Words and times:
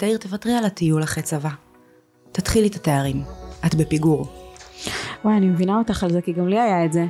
תאיר, 0.00 0.18
תוותרי 0.18 0.52
על 0.52 0.64
הטיול 0.64 1.02
אחרי 1.02 1.22
צבא. 1.22 1.50
תתחילי 2.32 2.66
את 2.68 2.74
התארים. 2.74 3.22
את 3.66 3.74
בפיגור. 3.74 4.26
וואי, 5.24 5.36
אני 5.36 5.46
מבינה 5.46 5.78
אותך 5.78 6.04
על 6.04 6.12
זה, 6.12 6.22
כי 6.22 6.32
גם 6.32 6.48
לי 6.48 6.60
היה 6.60 6.84
את 6.84 6.92
זה. 6.92 7.06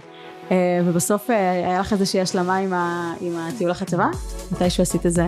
אה, 0.50 0.56
ובסוף 0.84 1.30
אה, 1.30 1.50
היה 1.50 1.80
לך 1.80 1.92
איזושהי 1.92 2.20
השלמה 2.20 2.56
עם, 2.56 2.72
הטיול 3.38 3.70
אחרי 3.70 3.86
צבא? 3.86 4.06
מתישהו 4.52 4.82
עשית 4.82 5.06
את 5.06 5.12
זה... 5.12 5.24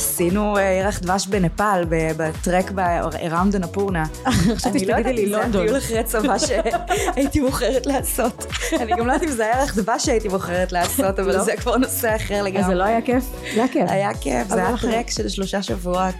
עשינו 0.00 0.56
אה, 0.56 0.62
ירח 0.62 0.98
דבש 0.98 1.26
בנפאל, 1.26 1.84
בטרק 1.88 2.70
ב-Around 2.70 3.56
הנפורנה. 3.56 4.04
חשבתי 4.56 4.78
שתגידי 4.78 5.12
לי 5.12 5.26
לונדון. 5.26 5.62
אני 5.62 5.70
לא 5.70 5.76
יודעת 5.76 5.94
אם 5.94 6.06
זה 6.06 6.18
הטיול 6.20 6.38
אחרי 6.38 6.38
צבא 6.38 6.38
שהייתי 6.38 7.40
בוחרת 7.40 7.86
לעשות. 7.86 8.46
אני 8.80 8.90
גם 8.90 9.06
לא 9.06 9.12
יודעת 9.12 9.28
אם 9.28 9.32
זה 9.32 9.44
היה 9.44 9.60
ירח 9.60 9.78
דבש 9.78 10.04
שהייתי 10.04 10.28
בוחרת 10.28 10.72
לעשות, 10.72 11.18
אבל 11.18 11.36
לא? 11.36 11.44
זה 11.44 11.56
כבר 11.56 11.76
נושא 11.76 12.16
אחר 12.16 12.42
לגמרי. 12.42 12.60
אז 12.60 12.66
זה 12.66 12.74
לא 12.74 12.84
היה 12.84 13.02
כיף? 13.02 13.24
זה 13.54 13.60
היה 13.60 13.68
כיף. 13.68 13.90
היה 13.90 14.14
כיף, 14.14 14.48
זה 14.48 14.66
היה 14.66 14.76
טרק 14.80 15.10
של 15.10 15.28
שלושה 15.28 15.62
שבועות 15.62 16.14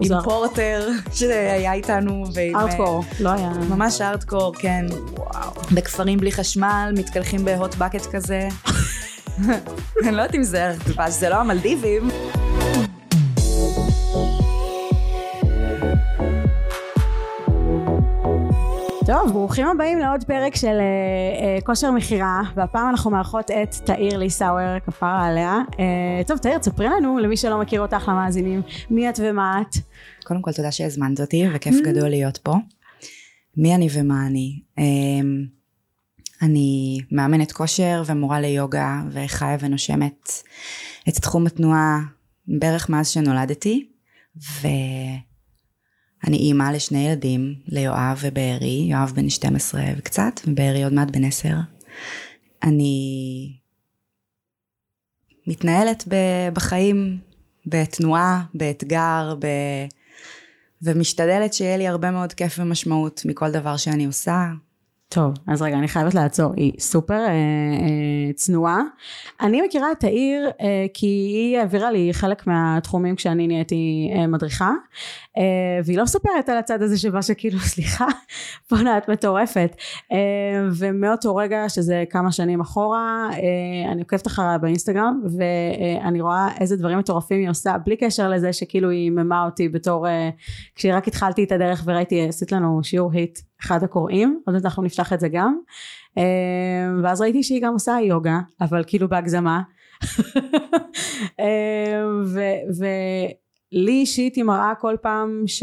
עם 0.00 0.22
פורטר 0.24 0.88
שהיה 1.12 1.72
איתנו. 1.72 2.24
ארטקור, 2.54 3.04
לא 3.20 3.30
היה... 3.30 3.50
ממש 3.68 4.00
ארטקור, 4.00 4.54
כן. 4.58 4.86
בכפרים 5.72 6.18
בלי 6.18 6.32
חשמל, 6.32 6.92
מתקלחים 6.96 7.44
בהוט 7.44 7.74
בקט 7.74 8.06
כזה. 8.12 8.48
אני 10.02 10.10
לא 10.12 10.22
יודעת 10.22 10.34
אם 10.34 10.42
זה 10.42 10.58
ירח 10.58 10.76
דבש, 10.88 11.12
זה 11.12 11.28
לא 11.28 11.34
המלדיבים. 11.34 12.08
טוב, 19.24 19.32
ברוכים 19.32 19.66
הבאים 19.66 19.98
לעוד 19.98 20.24
פרק 20.24 20.56
של 20.56 20.78
uh, 20.78 21.60
uh, 21.60 21.66
כושר 21.66 21.90
מכירה, 21.90 22.42
והפעם 22.56 22.90
אנחנו 22.90 23.10
מארחות 23.10 23.50
את 23.50 23.74
תאיר 23.74 24.18
ליסאוור, 24.18 24.78
כפרה 24.86 25.26
עליה. 25.26 25.58
Uh, 25.70 25.76
טוב, 26.26 26.38
תאיר, 26.38 26.58
תספרי 26.58 26.86
לנו, 26.86 27.18
למי 27.18 27.36
שלא 27.36 27.60
מכיר 27.60 27.80
אותך, 27.80 28.08
למאזינים, 28.08 28.62
מי 28.90 29.08
את 29.08 29.20
ומה 29.22 29.62
את? 29.62 29.76
קודם 30.24 30.42
כל, 30.42 30.52
תודה 30.52 30.72
שהזמנת 30.72 31.20
אותי, 31.20 31.44
וכיף 31.54 31.74
mm. 31.74 31.84
גדול 31.84 32.08
להיות 32.08 32.38
פה. 32.38 32.54
מי 33.56 33.74
אני 33.74 33.88
ומה 33.92 34.26
אני? 34.26 34.60
Um, 34.78 34.82
אני 36.42 36.98
מאמנת 37.12 37.52
כושר 37.52 38.02
ומורה 38.06 38.40
ליוגה, 38.40 39.02
וחיה 39.10 39.56
ונושמת 39.60 40.32
את 41.08 41.14
תחום 41.14 41.46
התנועה 41.46 41.98
בערך 42.48 42.88
מאז 42.88 43.08
שנולדתי, 43.08 43.88
ו... 44.36 44.68
אני 46.26 46.36
אימא 46.36 46.70
לשני 46.74 47.08
ילדים, 47.08 47.54
ליואב 47.66 48.18
ובארי, 48.20 48.86
יואב 48.90 49.12
בן 49.16 49.28
12 49.28 49.82
וקצת, 49.96 50.40
ובארי 50.46 50.84
עוד 50.84 50.92
מעט 50.92 51.10
בן 51.10 51.24
10. 51.24 51.48
אני 52.62 53.52
מתנהלת 55.46 56.04
בחיים, 56.52 57.18
בתנועה, 57.66 58.44
באתגר, 58.54 59.34
ב... 59.38 59.46
ומשתדלת 60.82 61.54
שיהיה 61.54 61.76
לי 61.76 61.88
הרבה 61.88 62.10
מאוד 62.10 62.32
כיף 62.32 62.58
ומשמעות 62.58 63.22
מכל 63.24 63.50
דבר 63.50 63.76
שאני 63.76 64.06
עושה, 64.06 64.46
טוב, 65.14 65.34
אז 65.46 65.62
רגע, 65.62 65.78
אני 65.78 65.88
חייבת 65.88 66.14
לעצור, 66.14 66.52
היא 66.56 66.72
סופר 66.78 67.14
אה, 67.14 67.28
אה, 67.28 68.32
צנועה. 68.34 68.80
אני 69.40 69.62
מכירה 69.62 69.92
את 69.92 70.04
העיר 70.04 70.50
אה, 70.60 70.86
כי 70.94 71.06
היא 71.06 71.58
העבירה 71.58 71.90
לי 71.90 72.08
חלק 72.12 72.46
מהתחומים 72.46 73.16
כשאני 73.16 73.46
נהייתי 73.46 74.10
אה, 74.16 74.26
מדריכה, 74.26 74.70
אה, 75.38 75.42
והיא 75.84 75.98
לא 75.98 76.04
מספרת 76.04 76.48
על 76.48 76.58
הצד 76.58 76.82
הזה 76.82 76.98
שבה 76.98 77.22
שכאילו, 77.22 77.58
סליחה, 77.72 78.06
בואנה 78.70 78.98
את 78.98 79.10
מטורפת. 79.10 79.76
אה, 80.12 80.18
ומאותו 80.78 81.36
רגע, 81.36 81.68
שזה 81.68 82.04
כמה 82.10 82.32
שנים 82.32 82.60
אחורה, 82.60 83.28
אה, 83.32 83.92
אני 83.92 84.00
עוקבת 84.00 84.26
אחריה 84.26 84.58
באינסטגרם, 84.58 85.22
ואני 85.38 86.20
רואה 86.20 86.48
איזה 86.60 86.76
דברים 86.76 86.98
מטורפים 86.98 87.40
היא 87.40 87.50
עושה, 87.50 87.76
בלי 87.84 87.96
קשר 87.96 88.30
לזה 88.30 88.52
שכאילו 88.52 88.90
היא 88.90 89.10
ממה 89.10 89.44
אותי 89.44 89.68
בתור, 89.68 90.08
אה, 90.08 90.30
כשרק 90.74 91.08
התחלתי 91.08 91.44
את 91.44 91.52
הדרך 91.52 91.82
וראיתי, 91.86 92.28
עשית 92.28 92.52
לנו 92.52 92.80
שיעור 92.82 93.12
היט. 93.12 93.38
אחד 93.62 93.84
הקוראים, 93.84 94.40
עוד 94.46 94.54
מעט 94.54 94.64
אנחנו 94.64 94.82
נפתח 94.82 95.12
את 95.12 95.20
זה 95.20 95.28
גם. 95.28 95.58
אמ, 96.16 96.22
ואז 97.02 97.20
ראיתי 97.20 97.42
שהיא 97.42 97.62
גם 97.62 97.72
עושה 97.72 97.96
יוגה, 98.02 98.40
אבל 98.60 98.84
כאילו 98.86 99.08
בהגזמה. 99.08 99.62
אמ, 101.40 102.24
ולי 102.78 103.92
אישית 103.92 104.36
היא 104.36 104.44
מראה 104.44 104.72
כל 104.80 104.96
פעם 105.02 105.42
ש, 105.46 105.62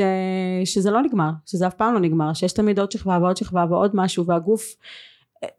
שזה 0.65 0.91
לא 0.91 1.01
נגמר, 1.01 1.29
שזה 1.45 1.67
אף 1.67 1.73
פעם 1.73 1.93
לא 1.93 1.99
נגמר, 1.99 2.33
שיש 2.33 2.53
תמיד 2.53 2.79
עוד 2.79 2.91
שכבה 2.91 3.17
ועוד 3.21 3.37
שכבה 3.37 3.65
ועוד 3.69 3.91
משהו, 3.93 4.25
והגוף 4.25 4.75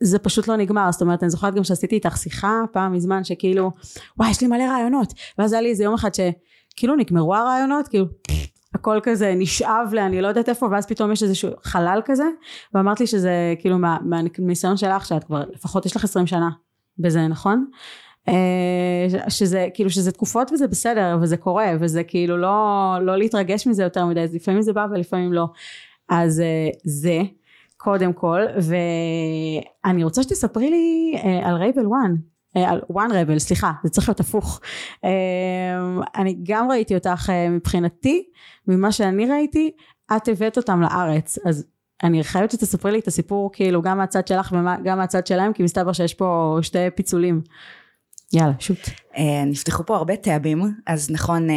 זה 0.01 0.19
פשוט 0.19 0.49
לא 0.49 0.57
נגמר, 0.57 0.93
זאת 0.93 1.03
אומרת 1.03 1.23
אני 1.23 1.31
זוכרת 1.31 1.55
גם 1.55 1.65
שעשיתי 1.65 1.95
איתך 1.95 2.17
שיחה 2.17 2.63
פעם 2.73 2.93
מזמן 2.93 3.25
שכאילו 3.25 3.71
וואי 4.19 4.31
יש 4.31 4.41
לי 4.41 4.47
מלא 4.47 4.63
רעיונות 4.63 5.15
ואז 5.39 5.53
היה 5.53 5.63
לי 5.63 5.69
איזה 5.69 5.85
יום 5.85 5.95
אחד 5.95 6.11
שכאילו 6.15 6.97
נגמרו 6.97 7.35
הרעיונות 7.35 7.89
כאילו 7.89 8.07
הכל 8.75 9.01
כזה 9.03 9.35
נשאב 9.37 9.89
לאני 9.93 10.23
לא 10.23 10.29
יודעת 10.29 10.49
איפה 10.49 10.69
ואז 10.71 10.87
פתאום 10.87 11.13
יש 11.13 11.23
איזשהו 11.23 11.51
חלל 11.63 12.01
כזה 12.05 12.25
ואמרת 12.75 13.01
לי 13.01 13.07
שזה 13.07 13.55
כאילו 13.59 13.79
מהניסיון 14.03 14.77
שלך 14.77 15.07
שאת 15.07 15.25
כבר 15.25 15.43
לפחות 15.53 15.87
יש 15.87 15.97
לך 15.97 16.05
עשרים 16.05 16.27
שנה 16.27 16.51
בזה 16.99 17.27
נכון? 17.29 17.67
אה, 18.29 19.07
שזה 19.29 19.69
כאילו 19.75 19.91
שזה 19.91 20.13
תקופות 20.13 20.53
וזה 20.53 20.69
בסדר 20.69 21.19
וזה 21.23 21.37
קורה 21.37 21.73
וזה 21.81 22.05
כאילו 22.05 22.37
לא, 22.37 22.97
לא 23.03 23.19
להתרגש 23.19 23.67
מזה 23.67 23.83
יותר 23.83 24.07
מדי 24.07 24.21
אז 24.21 24.35
לפעמים 24.35 24.63
זה 24.63 24.73
בא 24.73 24.87
ולפעמים 24.91 25.33
לא 25.33 25.47
אז 26.09 26.41
אה, 26.41 26.69
זה 26.85 27.21
קודם 27.77 28.13
כל 28.13 28.41
ואני 28.57 30.05
רוצה 30.05 30.23
שתספרי 30.23 30.71
לי 30.71 31.15
אה, 31.25 31.49
על 31.49 31.55
רייבל 31.55 31.87
וואן 31.87 32.15
על 32.55 32.81
one 32.93 33.11
rebel 33.11 33.39
סליחה 33.39 33.73
זה 33.85 33.91
צריך 33.91 34.09
להיות 34.09 34.21
הפוך. 34.21 34.61
אה, 35.05 35.11
אני 36.17 36.37
גם 36.43 36.71
ראיתי 36.71 36.95
אותך 36.95 37.31
אה, 37.31 37.49
מבחינתי 37.49 38.25
ממה 38.69 38.93
שאני 38.93 39.27
ראיתי 39.27 39.71
את 40.17 40.29
הבאת 40.29 40.57
אותם 40.57 40.81
לארץ. 40.81 41.39
אז 41.45 41.67
אני 42.03 42.25
חייבת 42.25 42.51
שתספרי 42.51 42.93
לי 42.93 42.99
את 42.99 43.09
הסיפור 43.09 43.51
כאילו 43.53 43.83
גם 43.83 43.99
מהצד 43.99 44.27
שלך 44.27 44.53
וגם 44.53 44.99
מהצד 44.99 45.27
שלהם 45.27 45.53
כי 45.53 45.63
מסתבר 45.63 45.93
שיש 45.93 46.15
פה 46.15 46.59
שתי 46.63 46.91
פיצולים. 46.95 47.41
יאללה 48.33 48.53
שוט. 48.59 48.79
נפתחו 49.47 49.87
פה 49.87 49.97
הרבה 49.97 50.17
טאבים 50.17 50.63
אז 50.87 51.11
נכון 51.11 51.49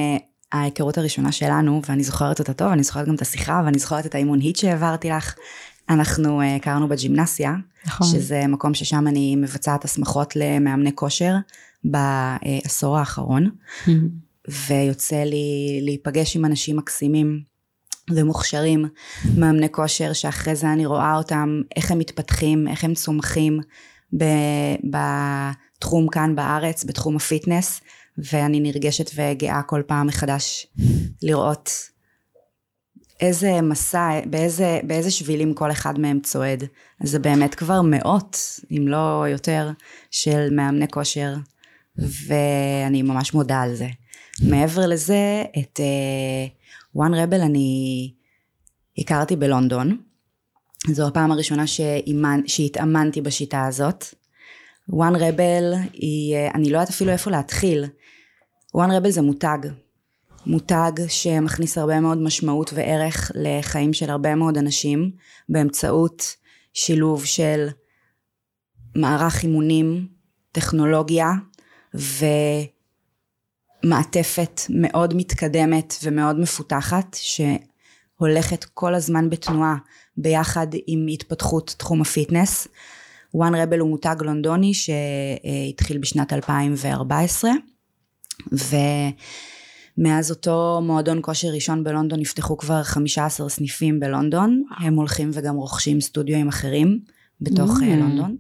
ההיכרות 0.51 0.97
הראשונה 0.97 1.31
שלנו 1.31 1.81
ואני 1.89 2.03
זוכרת 2.03 2.39
אותה 2.39 2.53
טוב 2.53 2.67
אני 2.67 2.83
זוכרת 2.83 3.07
גם 3.07 3.15
את 3.15 3.21
השיחה 3.21 3.61
ואני 3.65 3.79
זוכרת 3.79 4.05
את 4.05 4.15
האימון 4.15 4.39
היט 4.39 4.55
שהעברתי 4.55 5.09
לך 5.09 5.35
אנחנו 5.89 6.41
הכרנו 6.43 6.87
בג'ימנסיה, 6.87 7.53
נכון. 7.85 8.07
שזה 8.07 8.47
מקום 8.47 8.73
ששם 8.73 9.07
אני 9.07 9.35
מבצעת 9.35 9.85
הסמכות 9.85 10.35
למאמני 10.35 10.95
כושר 10.95 11.35
בעשור 11.83 12.97
האחרון, 12.97 13.49
mm-hmm. 13.49 13.91
ויוצא 14.67 15.23
לי 15.23 15.79
להיפגש 15.81 16.35
עם 16.35 16.45
אנשים 16.45 16.77
מקסימים 16.77 17.41
ומוכשרים, 18.09 18.85
מאמני 19.37 19.71
כושר, 19.71 20.13
שאחרי 20.13 20.55
זה 20.55 20.73
אני 20.73 20.85
רואה 20.85 21.17
אותם, 21.17 21.61
איך 21.75 21.91
הם 21.91 21.99
מתפתחים, 21.99 22.67
איך 22.67 22.83
הם 22.83 22.93
צומחים 22.93 23.59
בתחום 24.83 26.07
כאן 26.07 26.35
בארץ, 26.35 26.83
בתחום 26.83 27.15
הפיטנס, 27.15 27.81
ואני 28.17 28.59
נרגשת 28.59 29.11
וגאה 29.15 29.61
כל 29.61 29.81
פעם 29.87 30.07
מחדש 30.07 30.67
לראות 31.21 31.69
איזה 33.19 33.61
מסע, 33.61 34.19
באיזה, 34.25 34.79
באיזה 34.83 35.11
שבילים 35.11 35.53
כל 35.53 35.71
אחד 35.71 35.99
מהם 35.99 36.19
צועד. 36.19 36.63
זה 37.03 37.19
באמת 37.19 37.55
כבר 37.55 37.81
מאות, 37.81 38.59
אם 38.71 38.87
לא 38.87 39.25
יותר, 39.29 39.69
של 40.11 40.47
מאמני 40.51 40.87
כושר, 40.87 41.33
ואני 41.97 43.01
ממש 43.01 43.33
מודה 43.33 43.61
על 43.61 43.75
זה. 43.75 43.87
מעבר 44.41 44.87
לזה, 44.87 45.43
את 45.59 45.79
uh, 45.79 46.97
One 46.97 47.13
Rebel 47.13 47.41
אני 47.41 48.11
הכרתי 48.97 49.35
בלונדון. 49.35 49.97
זו 50.87 51.07
הפעם 51.07 51.31
הראשונה 51.31 51.67
שאימן, 51.67 52.41
שהתאמנתי 52.47 53.21
בשיטה 53.21 53.65
הזאת. 53.65 54.05
One 54.91 55.15
Rebel 55.15 55.77
היא, 55.93 56.35
אה, 56.35 56.51
אני 56.55 56.69
לא 56.69 56.77
יודעת 56.77 56.89
אפילו 56.89 57.11
איפה 57.11 57.31
להתחיל. 57.31 57.85
One 58.77 58.89
Rebel 58.89 59.09
זה 59.09 59.21
מותג, 59.21 59.57
מותג 60.45 60.91
שמכניס 61.07 61.77
הרבה 61.77 61.99
מאוד 61.99 62.17
משמעות 62.17 62.73
וערך 62.73 63.31
לחיים 63.35 63.93
של 63.93 64.09
הרבה 64.09 64.35
מאוד 64.35 64.57
אנשים 64.57 65.11
באמצעות 65.49 66.35
שילוב 66.73 67.25
של 67.25 67.67
מערך 68.95 69.43
אימונים, 69.43 70.07
טכנולוגיה 70.51 71.31
ומעטפת 73.83 74.61
מאוד 74.69 75.13
מתקדמת 75.13 75.93
ומאוד 76.03 76.39
מפותחת 76.39 77.17
שהולכת 77.19 78.63
כל 78.63 78.95
הזמן 78.95 79.29
בתנועה 79.29 79.75
ביחד 80.17 80.67
עם 80.87 81.07
התפתחות 81.13 81.75
תחום 81.77 82.01
הפיטנס. 82.01 82.67
One 83.37 83.53
Rebel 83.53 83.79
הוא 83.79 83.89
מותג 83.89 84.15
לונדוני 84.21 84.73
שהתחיל 84.73 85.97
בשנת 85.97 86.33
2014 86.33 87.51
ו... 88.53 88.75
מאז 89.97 90.31
אותו 90.31 90.81
מועדון 90.83 91.19
כושר 91.21 91.47
ראשון 91.47 91.83
בלונדון 91.83 92.19
נפתחו 92.19 92.57
כבר 92.57 92.83
15 92.83 93.49
סניפים 93.49 93.99
בלונדון, 93.99 94.63
הם 94.77 94.95
הולכים 94.95 95.29
וגם 95.33 95.55
רוכשים 95.55 96.01
סטודיו 96.01 96.49
אחרים 96.49 96.99
בתוך 97.41 97.77
mm. 97.79 97.85
לונדון, 97.85 98.35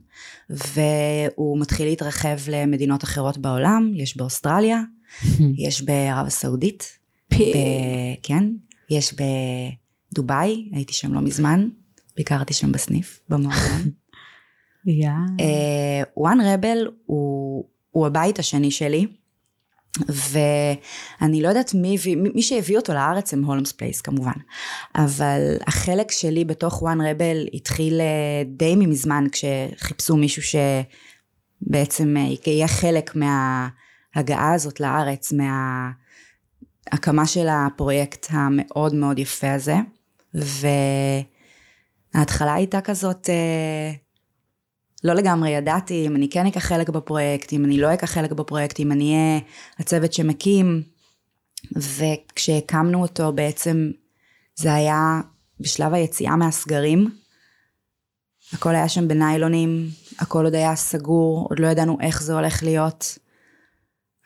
והוא 0.49 1.59
מתחיל 1.59 1.85
להתרחב 1.85 2.37
למדינות 2.47 3.03
אחרות 3.03 3.37
בעולם, 3.37 3.91
יש 3.95 4.17
באוסטרליה, 4.17 4.81
יש 5.67 5.81
בערב 5.81 6.27
הסעודית, 6.27 6.99
ב- 7.33 7.35
כן, 8.23 8.43
יש 8.89 9.15
בדובאי, 10.11 10.69
הייתי 10.71 10.93
שם 10.93 11.13
לא 11.13 11.21
מזמן, 11.21 11.67
ביקרתי 12.17 12.53
שם 12.53 12.71
בסניף, 12.71 13.19
במועדון. 13.29 13.89
יא. 14.85 15.09
וואן 16.17 16.37
רבל 16.41 16.87
הוא, 17.05 17.65
הוא 17.91 18.07
הבית 18.07 18.39
השני 18.39 18.71
שלי, 18.71 19.07
ואני 19.99 21.41
לא 21.41 21.47
יודעת 21.47 21.73
מי, 21.73 21.97
מי 22.15 22.29
מי 22.35 22.41
שהביא 22.41 22.77
אותו 22.77 22.93
לארץ 22.93 23.33
הם 23.33 23.43
הולמס 23.43 23.71
פלייס 23.71 24.01
כמובן, 24.01 24.31
אבל 24.95 25.57
החלק 25.67 26.11
שלי 26.11 26.45
בתוך 26.45 26.81
וואן 26.81 27.01
רבל 27.01 27.47
התחיל 27.53 28.01
אה, 28.01 28.43
די 28.45 28.75
ממזמן 28.75 29.25
כשחיפשו 29.31 30.17
מישהו 30.17 30.59
שבעצם 31.61 32.17
אה, 32.17 32.27
יהיה 32.47 32.67
חלק 32.67 33.15
מההגעה 33.15 34.53
הזאת 34.53 34.79
לארץ, 34.79 35.33
מההקמה 36.91 37.25
של 37.25 37.47
הפרויקט 37.49 38.27
המאוד 38.29 38.95
מאוד 38.95 39.19
יפה 39.19 39.53
הזה, 39.53 39.75
וההתחלה 42.13 42.53
הייתה 42.53 42.81
כזאת 42.81 43.29
אה, 43.29 43.91
לא 45.03 45.13
לגמרי 45.13 45.49
ידעתי 45.49 46.07
אם 46.07 46.15
אני 46.15 46.29
כן 46.29 46.45
אקח 46.45 46.59
חלק 46.59 46.89
בפרויקט, 46.89 47.53
אם 47.53 47.65
אני 47.65 47.77
לא 47.77 47.93
אקח 47.93 48.11
חלק 48.11 48.31
בפרויקט, 48.31 48.79
אם 48.79 48.91
אני 48.91 49.13
אהיה 49.13 49.39
הצוות 49.79 50.13
שמקים, 50.13 50.83
וכשהקמנו 51.75 53.01
אותו 53.01 53.33
בעצם 53.33 53.91
זה 54.55 54.73
היה 54.73 55.21
בשלב 55.59 55.93
היציאה 55.93 56.35
מהסגרים, 56.35 57.09
הכל 58.53 58.75
היה 58.75 58.89
שם 58.89 59.07
בניילונים, 59.07 59.87
הכל 60.19 60.45
עוד 60.45 60.55
היה 60.55 60.75
סגור, 60.75 61.47
עוד 61.49 61.59
לא 61.59 61.67
ידענו 61.67 61.97
איך 62.01 62.23
זה 62.23 62.33
הולך 62.33 62.63
להיות. 62.63 63.17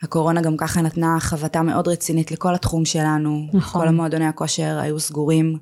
הקורונה 0.02 0.40
גם 0.40 0.56
ככה 0.56 0.82
נתנה 0.82 1.16
חבטה 1.20 1.62
מאוד 1.62 1.88
רצינית 1.88 2.30
לכל 2.30 2.54
התחום 2.54 2.84
שלנו. 2.84 3.46
נכון. 3.52 3.80
כל 3.82 3.88
המועדוני 3.88 4.26
הכושר 4.26 4.78
היו 4.78 5.00
סגורים, 5.00 5.58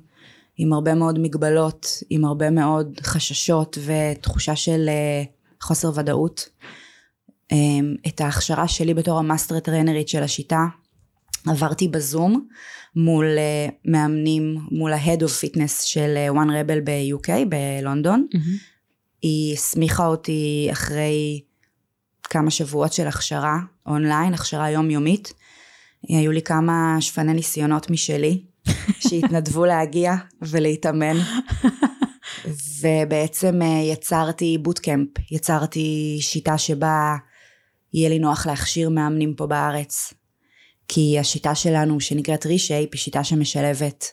עם 0.57 0.73
הרבה 0.73 0.95
מאוד 0.95 1.19
מגבלות, 1.19 1.87
עם 2.09 2.25
הרבה 2.25 2.49
מאוד 2.49 2.99
חששות 3.03 3.77
ותחושה 3.85 4.55
של 4.55 4.85
אה, 4.89 5.23
חוסר 5.61 5.91
ודאות. 5.95 6.49
אמ, 7.51 7.95
את 8.07 8.21
ההכשרה 8.21 8.67
שלי 8.67 8.93
בתור 8.93 9.19
המאסטר 9.19 9.59
טרנרית 9.59 10.09
של 10.09 10.23
השיטה 10.23 10.65
עברתי 11.47 11.87
בזום 11.87 12.47
מול 12.95 13.25
אה, 13.37 13.69
מאמנים, 13.85 14.57
מול 14.71 14.93
ה-Head 14.93 15.19
of 15.19 15.43
Fitness 15.43 15.83
של 15.83 16.13
אה, 16.17 16.29
One 16.29 16.49
Rebel 16.49 16.81
ב-UK, 16.83 17.29
בלונדון. 17.49 18.27
מהמם. 18.33 18.45
היא 19.21 19.53
הסמיכה 19.53 20.07
אותי 20.07 20.69
אחרי 20.71 21.41
כמה 22.23 22.51
שבועות 22.51 22.93
של 22.93 23.07
הכשרה 23.07 23.57
אונליין, 23.85 24.33
הכשרה 24.33 24.69
יומיומית. 24.69 25.33
היו 26.09 26.31
לי 26.31 26.41
כמה 26.41 26.97
שפני 26.99 27.33
ניסיונות 27.33 27.89
משלי, 27.89 28.43
שהתנדבו 28.99 29.65
להגיע 29.65 30.13
ולהתאמן. 30.41 31.17
ובעצם 32.81 33.61
אה, 33.61 33.81
יצרתי 33.91 34.57
bootcamp, 34.57 35.07
יצרתי 35.31 36.17
שיטה 36.21 36.57
שבה 36.57 37.15
יהיה 37.93 38.09
לי 38.09 38.19
נוח 38.19 38.47
להכשיר 38.47 38.89
מאמנים 38.89 39.33
פה 39.33 39.47
בארץ. 39.47 40.13
כי 40.87 41.19
השיטה 41.19 41.55
שלנו 41.55 41.99
שנקראת 41.99 42.45
רישייפ 42.45 42.89
היא 42.93 42.99
שיטה 42.99 43.23
שמשלבת 43.23 44.11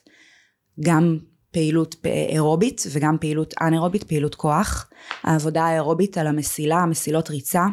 גם 0.81 1.19
פעילות 1.51 1.97
אירובית 2.05 2.83
וגם 2.93 3.17
פעילות 3.21 3.55
אנאירובית, 3.61 4.05
פעילות 4.05 4.35
כוח. 4.35 4.91
העבודה 5.23 5.65
האירובית 5.65 6.19
על 6.19 6.27
המסילה, 6.27 6.77
המסילות 6.77 7.31
ריצה, 7.31 7.65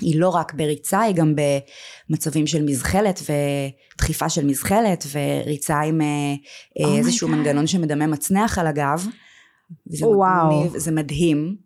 היא 0.00 0.20
לא 0.20 0.28
רק 0.28 0.54
בריצה, 0.54 1.00
היא 1.00 1.14
גם 1.14 1.34
במצבים 2.10 2.46
של 2.46 2.62
מזחלת 2.62 3.22
ודחיפה 3.94 4.28
של 4.28 4.44
מזחלת 4.44 5.06
וריצה 5.12 5.80
עם 5.80 6.00
אה, 6.00 6.06
אה, 6.80 6.84
Oh 6.84 6.98
איזשהו 6.98 7.28
God. 7.28 7.30
מנגנון 7.30 7.66
שמדמה 7.66 8.06
מצנח 8.06 8.58
על 8.58 8.66
הגב. 8.66 9.06
וזה 9.92 10.06
וואו. 10.06 10.60
מגניב, 10.60 10.78
זה 10.78 10.90
מדהים. 10.90 11.56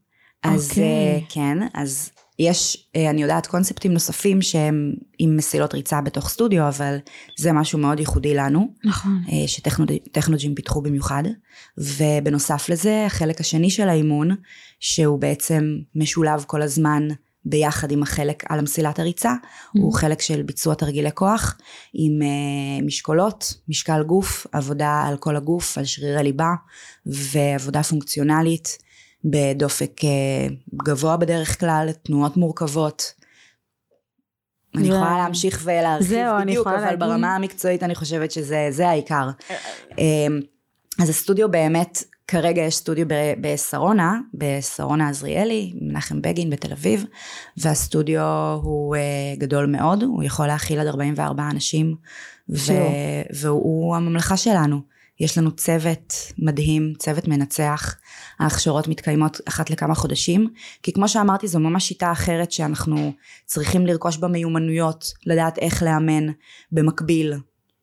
אז 0.43 0.70
אוקיי. 0.70 0.84
אה, 0.84 1.19
כן, 1.28 1.58
אז 1.75 2.11
יש, 2.38 2.88
אני 3.11 3.23
יודעת, 3.23 3.46
קונספטים 3.46 3.93
נוספים 3.93 4.43
שהם 4.43 4.93
עם 5.19 5.37
מסילות 5.37 5.75
ריצה 5.75 6.00
בתוך 6.00 6.28
סטודיו, 6.28 6.69
אבל 6.69 6.96
זה 7.38 7.52
משהו 7.52 7.78
מאוד 7.78 8.00
ייחודי 8.00 8.34
לנו. 8.34 8.75
נכון. 8.84 9.23
שטכנוג'ים 9.46 10.55
פיתחו 10.55 10.82
במיוחד 10.82 11.23
ובנוסף 11.78 12.69
לזה 12.69 13.06
החלק 13.06 13.40
השני 13.40 13.70
של 13.70 13.88
האימון 13.88 14.37
שהוא 14.81 15.19
בעצם 15.19 15.76
משולב 15.94 16.44
כל 16.46 16.62
הזמן 16.62 17.08
ביחד 17.49 17.91
עם 17.91 18.03
החלק 18.03 18.45
על 18.49 18.59
המסילת 18.59 18.99
הריצה 18.99 19.33
הוא 19.73 19.93
חלק 19.95 20.21
של 20.23 20.43
ביצוע 20.43 20.75
תרגילי 20.75 21.09
כוח 21.15 21.59
עם 21.95 22.23
אה, 22.23 22.87
משקולות, 22.87 23.55
משקל 23.69 24.03
גוף, 24.03 24.47
עבודה 24.53 25.05
על 25.09 25.17
כל 25.17 25.37
הגוף, 25.37 25.79
על 25.79 25.85
שרירי 25.85 26.23
ליבה 26.23 26.51
ועבודה 27.07 27.83
פונקציונלית 27.83 28.79
בדופק 29.25 30.05
אה, 30.05 30.47
גבוה 30.85 31.17
בדרך 31.17 31.61
כלל, 31.61 31.89
תנועות 32.03 32.37
מורכבות. 32.37 33.13
אני 34.77 34.89
יכולה 34.89 35.17
להמשיך 35.19 35.61
ולהרחיב 35.65 36.07
זהו, 36.09 36.37
אני 36.37 36.45
בדיוק, 36.53 36.67
אבל 36.67 36.81
להגיד- 36.81 37.01
ברמה 37.01 37.35
המקצועית 37.37 37.83
אני 37.83 37.95
חושבת 37.95 38.31
שזה 38.31 38.69
זה 38.71 38.89
העיקר. 38.89 39.29
אמ, 39.99 40.41
אז 41.03 41.09
הסטודיו 41.09 41.51
באמת, 41.51 42.05
כרגע 42.28 42.62
יש 42.62 42.76
סטודיו 42.76 43.06
בשרונה, 43.40 44.20
בשרונה 44.34 45.08
עזריאלי, 45.08 45.75
מנחם 45.81 46.23
בגין 46.23 46.50
בתל 46.50 46.73
אביב, 46.73 47.05
והסטודיו 47.56 48.58
הוא 48.62 48.96
אה, 48.96 49.34
גדול 49.38 49.67
מאוד, 49.67 50.02
הוא 50.02 50.23
יכול 50.23 50.46
להכיל 50.46 50.81
עד 50.81 50.87
44 50.87 51.43
אנשים, 51.50 51.94
ו-. 52.49 52.73
והוא 53.40 53.96
הממלכה 53.96 54.37
שלנו. 54.37 54.96
יש 55.20 55.38
לנו 55.38 55.50
צוות 55.52 56.14
מדהים, 56.38 56.93
צוות 56.99 57.28
מנצח, 57.28 57.96
ההכשרות 58.38 58.88
מתקיימות 58.88 59.40
אחת 59.49 59.70
לכמה 59.70 59.94
חודשים, 59.94 60.49
כי 60.82 60.93
כמו 60.93 61.08
שאמרתי 61.08 61.49
זו 61.49 61.61
ממש 61.61 61.88
שיטה 61.88 62.12
אחרת 62.12 62.52
שאנחנו 62.52 63.12
צריכים 63.44 63.87
לרכוש 63.87 64.17
בה 64.17 64.28
מיומנויות, 64.28 65.12
לדעת 65.26 65.58
איך 65.58 65.82
לאמן 65.82 66.26
במקביל, 66.73 67.34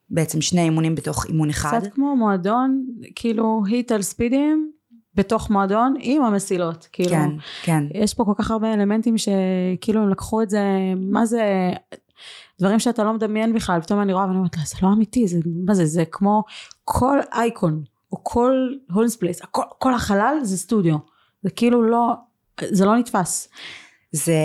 בעצם 0.09 0.41
שני 0.41 0.61
אימונים 0.61 0.95
בתוך 0.95 1.25
אימון 1.25 1.49
אחד. 1.49 1.79
קצת 1.81 1.93
כמו 1.93 2.15
מועדון, 2.15 2.85
כאילו 3.15 3.63
HIIT 3.65 3.91
על 3.91 4.01
speedים, 4.01 4.71
בתוך 5.15 5.49
מועדון 5.49 5.93
עם 5.99 6.23
המסילות. 6.23 6.87
כאילו, 6.91 7.09
כן, 7.09 7.29
כן. 7.63 7.83
יש 7.93 8.13
פה 8.13 8.25
כל 8.25 8.33
כך 8.37 8.51
הרבה 8.51 8.73
אלמנטים 8.73 9.15
שכאילו 9.17 10.01
הם 10.01 10.09
לקחו 10.09 10.41
את 10.41 10.49
זה, 10.49 10.61
מה 10.97 11.25
זה, 11.25 11.71
דברים 12.59 12.79
שאתה 12.79 13.03
לא 13.03 13.13
מדמיין 13.13 13.53
בכלל, 13.53 13.81
פתאום 13.81 14.01
אני 14.01 14.13
רואה 14.13 14.25
ואני 14.25 14.37
אומרת, 14.37 14.57
"לא, 14.57 14.63
זה 14.65 14.75
לא 14.81 14.87
אמיתי, 14.93 15.27
זה, 15.27 15.37
מה 15.65 15.73
זה, 15.73 15.85
זה 15.85 16.03
כמו 16.11 16.43
כל 16.83 17.19
אייקון, 17.33 17.83
או 18.11 18.17
כל 18.23 18.73
הולמס 18.91 19.15
פלייס, 19.15 19.41
הכל- 19.41 19.61
כל 19.79 19.93
החלל 19.93 20.37
זה 20.43 20.57
סטודיו. 20.57 20.97
זה 21.43 21.49
כאילו 21.49 21.81
לא, 21.81 22.13
זה 22.71 22.85
לא 22.85 22.95
נתפס. 22.97 23.49
זה, 24.11 24.35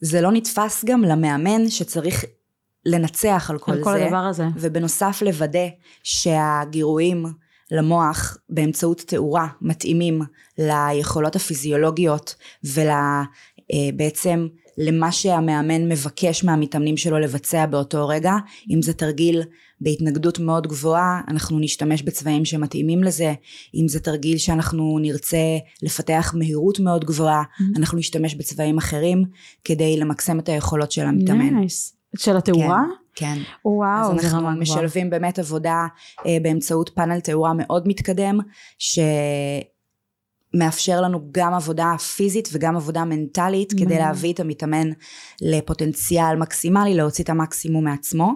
זה 0.00 0.20
לא 0.20 0.32
נתפס 0.32 0.84
גם 0.84 1.02
למאמן 1.02 1.68
שצריך 1.68 2.24
לנצח 2.86 3.50
על 3.50 3.58
כל 3.58 3.72
על 3.72 3.78
זה. 3.78 3.84
כל 3.84 3.96
הדבר 3.96 4.16
הזה. 4.16 4.44
ובנוסף 4.56 5.22
לוודא 5.22 5.68
שהגירויים 6.02 7.26
למוח 7.70 8.36
באמצעות 8.50 9.00
תאורה 9.00 9.46
מתאימים 9.60 10.22
ליכולות 10.58 11.36
הפיזיולוגיות 11.36 12.34
ולבעצם 12.64 14.46
למה 14.78 15.12
שהמאמן 15.12 15.88
מבקש 15.88 16.44
מהמתאמנים 16.44 16.96
שלו 16.96 17.18
לבצע 17.18 17.66
באותו 17.66 18.08
רגע, 18.08 18.32
אם 18.70 18.82
זה 18.82 18.92
תרגיל 18.92 19.42
בהתנגדות 19.80 20.38
מאוד 20.38 20.66
גבוהה, 20.66 21.20
אנחנו 21.28 21.58
נשתמש 21.58 22.02
בצבעים 22.02 22.44
שמתאימים 22.44 23.04
לזה, 23.04 23.34
אם 23.74 23.88
זה 23.88 24.00
תרגיל 24.00 24.38
שאנחנו 24.38 24.98
נרצה 25.02 25.58
לפתח 25.82 26.34
מהירות 26.38 26.80
מאוד 26.80 27.04
גבוהה, 27.04 27.42
אנחנו 27.76 27.98
נשתמש 27.98 28.34
בצבעים 28.34 28.78
אחרים 28.78 29.24
כדי 29.64 29.96
למקסם 29.96 30.38
את 30.38 30.48
היכולות 30.48 30.92
של 30.92 31.02
המתאמן. 31.02 31.54
נייס. 31.54 31.95
של 32.16 32.36
התאורה? 32.36 32.82
כן. 33.14 33.38
וואו, 33.64 34.14
אז 34.14 34.20
זה 34.20 34.26
אנחנו 34.26 34.38
רמה 34.38 34.38
גבוהה. 34.38 34.56
משלבים 34.56 35.10
באמת 35.10 35.38
עבודה 35.38 35.86
אה, 36.26 36.36
באמצעות 36.42 36.88
פאנל 36.88 37.20
תאורה 37.20 37.52
מאוד 37.54 37.88
מתקדם, 37.88 38.38
שמאפשר 40.54 41.00
לנו 41.00 41.28
גם 41.32 41.54
עבודה 41.54 41.94
פיזית 42.16 42.48
וגם 42.52 42.76
עבודה 42.76 43.04
מנטלית, 43.04 43.72
כדי 43.72 43.84
מדהים. 43.84 44.00
להביא 44.00 44.32
את 44.32 44.40
המתאמן 44.40 44.90
לפוטנציאל 45.40 46.36
מקסימלי, 46.36 46.94
להוציא 46.94 47.24
את 47.24 47.30
המקסימום 47.30 47.84
מעצמו, 47.84 48.32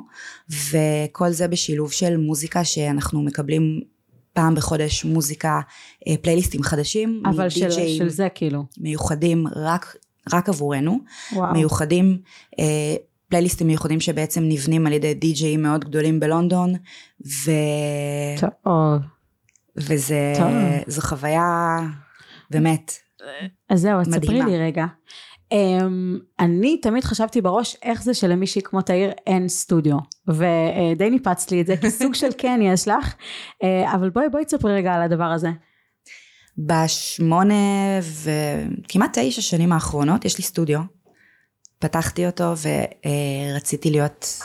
וכל 0.51 1.31
זה 1.31 1.49
בשילוב 1.49 1.93
של 1.93 2.17
מוזיקה 2.17 2.65
שאנחנו 2.65 3.23
מקבלים 3.23 3.81
פעם 4.33 4.55
בחודש 4.55 5.05
מוזיקה, 5.05 5.61
אה, 6.09 6.15
פלייליסטים 6.23 6.63
חדשים, 6.63 7.23
אבל 7.27 7.49
של, 7.49 7.71
של 7.71 8.09
זה 8.09 8.29
כאילו. 8.35 8.65
מיוחדים 8.79 9.45
רק, 9.57 9.97
רק 10.33 10.49
עבורנו. 10.49 10.99
וואו. 11.33 11.53
מיוחדים, 11.53 12.19
אה, 12.59 12.95
פלייליסטים 13.31 13.67
מיוחדים 13.67 14.01
שבעצם 14.01 14.43
נבנים 14.45 14.87
על 14.87 14.93
ידי 14.93 15.15
די-ג'אים 15.15 15.63
מאוד 15.63 15.85
גדולים 15.85 16.21
בלונדון, 16.21 16.75
ו... 17.27 17.51
טוב. 18.41 19.01
וזה 19.77 20.33
טוב. 20.39 20.53
זו 20.87 21.03
חוויה 21.03 21.79
באמת, 22.51 22.93
אז 23.69 23.81
זהו, 23.81 24.01
אז 24.01 24.07
ספרי 24.07 24.19
מדהימה. 24.19 24.47
לי 24.47 24.59
רגע. 24.59 24.85
Um, 25.55 25.55
אני 26.41 26.77
תמיד 26.81 27.05
חשבתי 27.05 27.41
בראש 27.41 27.77
איך 27.83 28.03
זה 28.03 28.15
שלמישהי 28.15 28.63
כמו 28.63 28.83
תאיר 28.83 29.11
אין 29.27 29.49
סטודיו. 29.49 29.97
ודי 30.29 31.11
ניפצת 31.11 31.51
לי 31.51 31.61
את 31.61 31.67
זה, 31.67 31.77
כי 31.77 31.91
סוג 32.01 32.15
של 32.15 32.29
כן 32.39 32.61
יש 32.63 32.89
לך, 32.89 33.15
אה, 33.63 33.95
אבל 33.95 34.11
בואי 34.11 34.29
בואי 34.29 34.45
תספרי 34.45 34.75
רגע 34.75 34.95
על 34.95 35.03
הדבר 35.03 35.25
הזה. 35.25 35.51
בשמונה 36.59 37.55
וכמעט 38.01 39.19
תשע 39.19 39.43
שנים 39.43 39.73
האחרונות 39.73 40.25
יש 40.25 40.39
לי 40.39 40.45
סטודיו. 40.45 40.81
פתחתי 41.81 42.27
אותו 42.27 42.53
ורציתי 43.55 43.91
להיות 43.91 44.41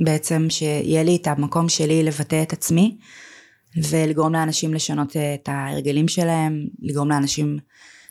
בעצם 0.00 0.46
שיהיה 0.48 1.02
לי 1.02 1.16
את 1.16 1.26
המקום 1.26 1.68
שלי 1.68 2.02
לבטא 2.02 2.42
את 2.42 2.52
עצמי 2.52 2.96
ולגרום 3.76 4.32
לאנשים 4.32 4.74
לשנות 4.74 5.16
את 5.16 5.48
ההרגלים 5.48 6.08
שלהם, 6.08 6.66
לגרום 6.82 7.08
לאנשים 7.08 7.58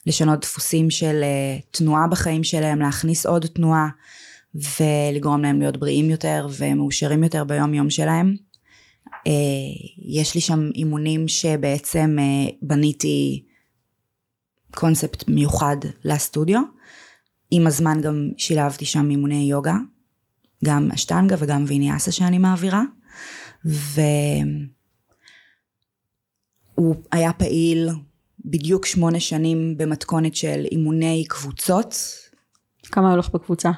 לשנות 0.06 0.42
דפוסים 0.42 0.90
של 0.90 1.24
אה, 1.24 1.60
תנועה 1.72 2.08
בחיים 2.08 2.44
שלהם, 2.44 2.80
להכניס 2.80 3.26
עוד 3.26 3.46
תנועה 3.46 3.90
ולגרום 4.56 5.42
להם 5.42 5.60
להיות 5.60 5.78
בריאים 5.78 6.10
יותר 6.10 6.48
ומאושרים 6.58 7.24
יותר 7.24 7.44
ביום 7.44 7.74
יום 7.74 7.90
שלהם. 7.90 8.36
אה, 9.28 9.32
יש 9.98 10.36
לי 10.36 10.42
שם 10.42 10.70
אימונים 10.76 11.28
שבעצם 11.28 12.16
אה, 12.20 12.52
בניתי 12.62 13.44
קונספט 14.76 15.28
מיוחד 15.28 15.78
לסטודיו. 16.04 16.62
עם 17.56 17.68
הזמן 17.68 18.02
גם 18.02 18.30
שילבתי 18.38 18.86
שם 18.86 19.10
אימוני 19.10 19.48
יוגה, 19.50 19.76
גם 20.66 20.90
אשטנגה 20.94 21.36
וגם 21.40 21.64
ויניאסה 21.68 22.12
שאני 22.12 22.38
מעבירה. 22.38 22.84
והוא 26.76 26.96
היה 27.12 27.34
פעיל 27.34 27.90
בדיוק 28.46 28.86
שמונה 28.86 29.20
שנים 29.20 29.78
במתכונת 29.78 30.36
של 30.36 30.66
אימוני 30.72 31.26
קבוצות. 31.30 31.96
כמה 32.84 33.10
היו 33.10 33.18
לך 33.18 33.30
בקבוצה? 33.30 33.72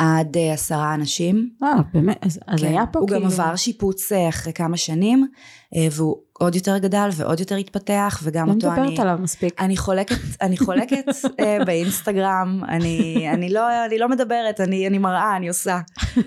עד 0.00 0.36
uh, 0.36 0.52
עשרה 0.52 0.94
אנשים. 0.94 1.50
אה, 1.62 1.72
באמת? 1.94 2.18
אז, 2.22 2.40
אז 2.46 2.60
כן. 2.60 2.66
היה 2.66 2.86
פה 2.86 2.98
הוא 2.98 3.08
כאילו... 3.08 3.20
גם 3.20 3.26
עבר 3.26 3.56
שיפוץ 3.56 4.12
uh, 4.12 4.28
אחרי 4.28 4.52
כמה 4.52 4.76
שנים, 4.76 5.26
uh, 5.74 5.78
והוא 5.92 6.16
עוד 6.38 6.54
יותר 6.54 6.78
גדל 6.78 7.08
ועוד 7.16 7.40
יותר 7.40 7.56
התפתח, 7.56 8.20
וגם 8.22 8.46
לא 8.46 8.52
אותו 8.52 8.72
אני... 8.72 8.80
מדברת 8.80 8.98
עליו 8.98 9.18
מספיק. 9.22 9.60
אני 9.60 9.76
חולקת, 9.76 10.16
אני 10.42 10.56
חולקת 10.56 11.08
uh, 11.08 11.64
באינסטגרם, 11.66 12.60
אני, 12.68 13.26
אני, 13.32 13.52
לא, 13.52 13.84
אני 13.86 13.98
לא 13.98 14.08
מדברת, 14.08 14.60
אני, 14.60 14.86
אני 14.86 14.98
מראה, 14.98 15.36
אני 15.36 15.48
עושה. 15.48 15.78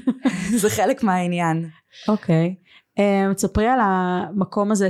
זה 0.61 0.69
חלק 0.69 1.03
מהעניין. 1.03 1.69
אוקיי. 2.07 2.55
אה, 2.99 3.33
תספרי 3.33 3.67
על 3.67 3.79
המקום 3.81 4.71
הזה 4.71 4.87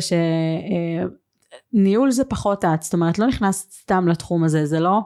שניהול 1.74 2.12
זה 2.12 2.26
פחות 2.26 2.66
את, 2.66 2.84
זאת 2.84 2.94
אומרת 2.94 3.20
לא 3.20 3.28
נכנסת 3.28 3.72
סתם 3.72 4.08
לתחום 4.08 4.44
הזה, 4.44 4.66
זה 4.66 4.80
לא... 4.80 5.00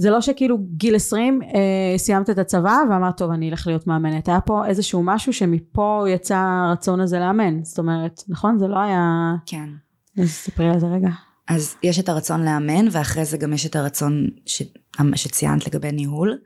זה 0.00 0.10
לא 0.10 0.20
שכאילו 0.20 0.58
גיל 0.76 0.94
20 0.94 1.42
אה, 1.42 1.48
סיימת 1.98 2.30
את 2.30 2.38
הצבא 2.38 2.76
ואמרת 2.90 3.16
טוב 3.16 3.30
אני 3.30 3.50
אלך 3.50 3.66
להיות 3.66 3.86
מאמנת 3.86 4.28
היה 4.28 4.40
פה 4.40 4.66
איזשהו 4.66 5.02
משהו 5.02 5.32
שמפה 5.32 6.04
יצא 6.08 6.36
הרצון 6.36 7.00
הזה 7.00 7.18
לאמן 7.18 7.64
זאת 7.64 7.78
אומרת 7.78 8.22
נכון 8.28 8.58
זה 8.58 8.68
לא 8.68 8.78
היה 8.78 9.34
כן. 9.46 9.68
אז 10.18 10.28
ספרי 10.28 10.68
על 10.68 10.80
זה 10.80 10.86
רגע 10.86 11.08
אז 11.50 11.76
יש 11.82 11.98
את 11.98 12.08
הרצון 12.08 12.44
לאמן, 12.44 12.86
ואחרי 12.92 13.24
זה 13.24 13.36
גם 13.36 13.52
יש 13.52 13.66
את 13.66 13.76
הרצון 13.76 14.26
ש... 14.46 14.62
שציינת 15.14 15.66
לגבי 15.66 15.92
ניהול. 15.92 16.38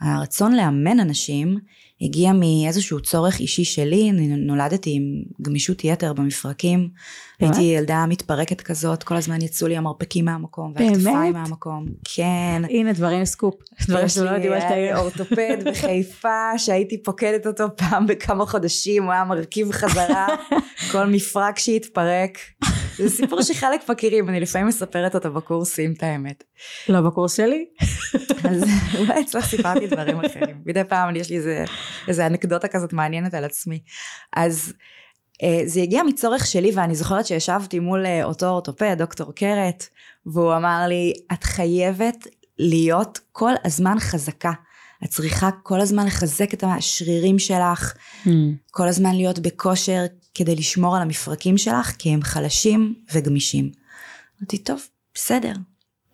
הרצון 0.00 0.56
לאמן 0.56 1.00
אנשים 1.00 1.58
הגיע 2.02 2.32
מאיזשהו 2.32 3.00
צורך 3.00 3.40
אישי 3.40 3.64
שלי, 3.64 4.10
אני 4.10 4.26
נולדתי 4.26 4.90
עם 4.90 5.22
גמישות 5.42 5.84
יתר 5.84 6.12
במפרקים, 6.12 6.88
באמת? 7.40 7.54
הייתי 7.54 7.62
ילדה 7.62 8.04
מתפרקת 8.08 8.60
כזאת, 8.60 9.02
כל 9.02 9.16
הזמן 9.16 9.42
יצאו 9.42 9.68
לי 9.68 9.76
המרפקים 9.76 10.24
מהמקום? 10.24 10.72
והכתפיים 10.76 11.32
מהמקום, 11.32 11.86
כן. 12.04 12.62
הנה 12.70 12.92
דברים 12.92 13.24
סקופ 13.24 13.54
דברים 13.88 14.08
שלא 14.08 14.30
יודעים 14.30 14.52
שאתה 14.60 14.74
היה 14.74 14.92
לי 14.92 15.00
אורתופד 15.00 15.56
בחיפה 15.70 16.58
שהייתי 16.58 17.02
פוקדת 17.02 17.46
אותו 17.46 17.64
פעם 17.76 18.06
בכמה 18.06 18.46
חודשים 18.46 19.04
הוא 19.04 19.12
היה 19.12 19.24
מרכיב 19.24 19.72
חזרה 19.72 20.26
כל 20.92 21.06
מפרק 21.06 21.58
שהתפרק 21.58 22.38
זה 23.02 23.10
סיפור 23.10 23.42
שחלק 23.42 23.88
מכירים 23.88 24.28
אני 24.28 24.40
לפעמים 24.40 24.68
מספרת 24.68 25.14
אותו 25.14 25.32
בקורסים 25.32 25.92
את 25.92 26.02
האמת. 26.02 26.44
לא 26.88 27.00
בקורס 27.00 27.36
שלי? 27.36 27.64
אז 28.44 28.64
אולי 28.98 29.20
אצלך 29.20 29.46
סיפרתי 29.46 29.86
דברים 29.86 30.20
אחרים. 30.20 30.62
מדי 30.66 30.84
פעם 30.84 31.16
יש 31.16 31.30
לי 31.30 31.36
איזה, 31.36 31.64
איזה 32.08 32.26
אנקדוטה 32.26 32.68
כזאת 32.68 32.92
מעניינת 32.92 33.34
על 33.34 33.44
עצמי. 33.44 33.82
אז 34.32 34.72
אה, 35.42 35.60
זה 35.66 35.82
הגיע 35.82 36.02
מצורך 36.02 36.46
שלי 36.46 36.70
ואני 36.74 36.94
זוכרת 36.94 37.26
שישבתי 37.26 37.78
מול 37.78 38.06
אה, 38.06 38.24
אותו 38.24 38.48
אורתופד 38.48 38.94
דוקטור 38.98 39.32
קרת 39.34 39.86
והוא 40.26 40.56
אמר 40.56 40.84
לי 40.88 41.12
את 41.32 41.44
חייבת 41.44 42.26
להיות 42.58 43.18
כל 43.32 43.52
הזמן 43.64 44.00
חזקה 44.00 44.52
את 45.04 45.08
צריכה 45.08 45.50
כל 45.62 45.80
הזמן 45.80 46.06
לחזק 46.06 46.54
את 46.54 46.64
השרירים 46.66 47.38
שלך 47.38 47.94
כל 48.70 48.88
הזמן 48.88 49.14
להיות 49.14 49.38
בכושר 49.38 50.04
כדי 50.34 50.56
לשמור 50.56 50.96
על 50.96 51.02
המפרקים 51.02 51.58
שלך 51.58 51.92
כי 51.98 52.10
הם 52.10 52.22
חלשים 52.22 52.94
וגמישים. 53.14 53.70
אמרתי 54.40 54.58
טוב 54.58 54.80
בסדר. 55.14 55.52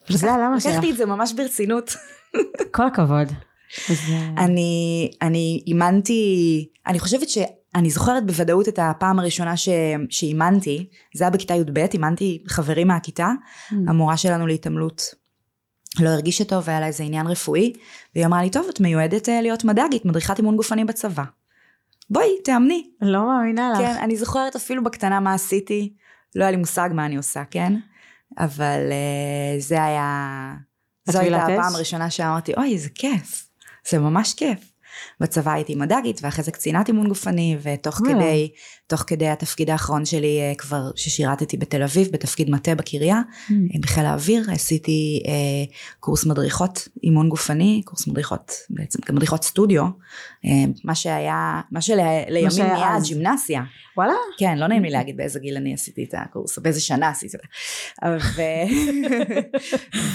זה 0.08 0.32
הלמה 0.32 0.60
שלך 0.60 0.72
לקחתי 0.72 0.90
את 0.90 0.96
זה 0.96 1.06
ממש 1.06 1.32
ברצינות. 1.32 1.96
כל 2.74 2.86
הכבוד 2.86 3.28
אני, 4.38 5.10
אני 5.22 5.62
אימנתי, 5.66 6.68
אני 6.86 6.98
חושבת 6.98 7.28
שאני 7.28 7.90
זוכרת 7.90 8.26
בוודאות 8.26 8.68
את 8.68 8.78
הפעם 8.82 9.18
הראשונה 9.18 9.56
ש, 9.56 9.68
שאימנתי, 10.10 10.88
זה 11.14 11.24
היה 11.24 11.30
בכיתה 11.30 11.54
י"ב, 11.54 11.78
אימנתי 11.78 12.42
חברים 12.46 12.88
מהכיתה, 12.88 13.30
המורה 13.70 14.16
שלנו 14.16 14.46
להתעמלות 14.46 15.14
לא 16.00 16.08
הרגישה 16.08 16.44
טוב 16.44 16.64
והיה 16.66 16.80
לה 16.80 16.86
איזה 16.86 17.04
עניין 17.04 17.26
רפואי, 17.26 17.72
והיא 18.14 18.26
אמרה 18.26 18.42
לי, 18.42 18.50
טוב, 18.50 18.66
את 18.70 18.80
מיועדת 18.80 19.28
אה, 19.28 19.40
להיות 19.40 19.64
מד"גית, 19.64 20.04
מדריכת 20.04 20.38
אימון 20.38 20.56
גופני 20.56 20.84
בצבא. 20.84 21.24
בואי, 22.10 22.28
תאמני. 22.44 22.90
לא 23.02 23.26
מאמינה 23.26 23.72
לך 23.72 23.78
כן, 23.78 23.96
אני 24.02 24.16
זוכרת 24.16 24.56
אפילו 24.56 24.84
בקטנה 24.84 25.20
מה 25.20 25.34
עשיתי, 25.34 25.92
לא 26.34 26.44
היה 26.44 26.50
לי 26.50 26.56
מושג 26.56 26.90
מה 26.92 27.06
אני 27.06 27.16
עושה, 27.16 27.42
כן? 27.50 27.72
אבל 28.38 28.80
uh, 28.88 29.62
זה 29.62 29.84
היה... 29.84 30.54
זו 31.04 31.18
הייתה? 31.18 31.42
הפעם 31.42 31.74
הראשונה 31.74 32.10
שאמרתי, 32.10 32.54
אוי, 32.56 32.78
זה 32.78 32.88
כיף. 32.88 33.48
זה 33.90 33.98
ממש 33.98 34.34
כיף. 34.34 34.58
בצבא 35.20 35.52
הייתי 35.52 35.74
מד"גית 35.74 36.20
ואחרי 36.22 36.44
זה 36.44 36.50
קצינת 36.50 36.88
אימון 36.88 37.08
גופני 37.08 37.56
ותוך. 37.62 37.96
כדי, 37.96 38.50
תוך 38.86 39.04
כדי 39.06 39.28
התפקיד 39.28 39.70
האחרון 39.70 40.04
שלי 40.04 40.40
אה, 40.40 40.52
כבר 40.58 40.90
ששירתתי 40.96 41.56
בתל 41.56 41.82
אביב 41.82 42.08
בתפקיד 42.12 42.50
מטה 42.50 42.74
בקריה 42.74 43.20
Mm. 43.48 43.52
אה, 43.74 43.80
בחיל 43.80 44.04
האוויר 44.04 44.44
עשיתי 44.52 45.22
אה, 45.26 45.74
קורס 46.00 46.26
מדריכות 46.26 46.88
אימון 47.04 47.28
גופני 47.28 47.82
קורס 47.84 48.06
מדריכות 48.06 48.52
בעצם 48.70 48.98
גם 49.08 49.14
מדריכות 49.14 49.44
סטודיו 49.44 49.82
אה, 50.44 50.50
מה 50.84 50.94
שהיה 50.94 51.60
מה 51.70 51.80
שלימים 51.80 52.50
שהיה 52.50 52.72
נהיה 52.72 52.96
אז. 52.96 53.08
ג'ימנסיה 53.08 53.62
וואלה 53.96 54.12
כן 54.38 54.58
לא 54.58 54.66
נעים 54.66 54.82
לי 54.82 54.90
להגיד 54.90 55.16
באיזה 55.16 55.40
גיל 55.40 55.56
אני 55.56 55.74
עשיתי 55.74 56.04
את 56.04 56.14
הקורס 56.14 56.58
באיזה 56.58 56.80
שנה 56.80 57.08
עשיתי 57.08 57.36
אותה 57.36 57.48
ו... 58.26 58.36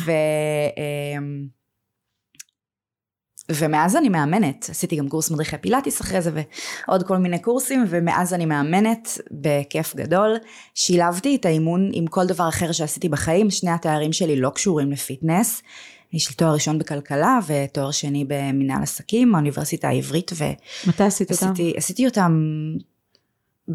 ו... 0.05 0.11
אמ, 0.77 1.60
ומאז 3.49 3.95
אני 3.95 4.09
מאמנת, 4.09 4.67
עשיתי 4.69 4.95
גם 4.95 5.09
קורס 5.09 5.31
מדריכי 5.31 5.57
פילאטיס 5.57 6.01
אחרי 6.01 6.21
זה 6.21 6.41
ועוד 6.87 7.03
כל 7.03 7.17
מיני 7.17 7.39
קורסים 7.39 7.85
ומאז 7.87 8.33
אני 8.33 8.45
מאמנת 8.45 9.17
בכיף 9.31 9.95
גדול. 9.95 10.37
שילבתי 10.75 11.35
את 11.35 11.45
האימון 11.45 11.89
עם 11.93 12.07
כל 12.07 12.25
דבר 12.25 12.49
אחר 12.49 12.71
שעשיתי 12.71 13.09
בחיים, 13.09 13.49
שני 13.49 13.71
התארים 13.71 14.13
שלי 14.13 14.41
לא 14.41 14.49
קשורים 14.49 14.91
לפיטנס. 14.91 15.61
יש 16.13 16.29
לי 16.29 16.35
תואר 16.35 16.53
ראשון 16.53 16.77
בכלכלה 16.77 17.39
ותואר 17.47 17.91
שני 17.91 18.25
במנהל 18.27 18.83
עסקים, 18.83 19.35
האוניברסיטה 19.35 19.87
העברית 19.87 20.31
מתי 20.87 21.03
עשית 21.03 21.31
אותם? 21.31 21.45
ועשיתי 21.45 21.73
עשיתי 21.77 22.05
אותם 22.05 22.31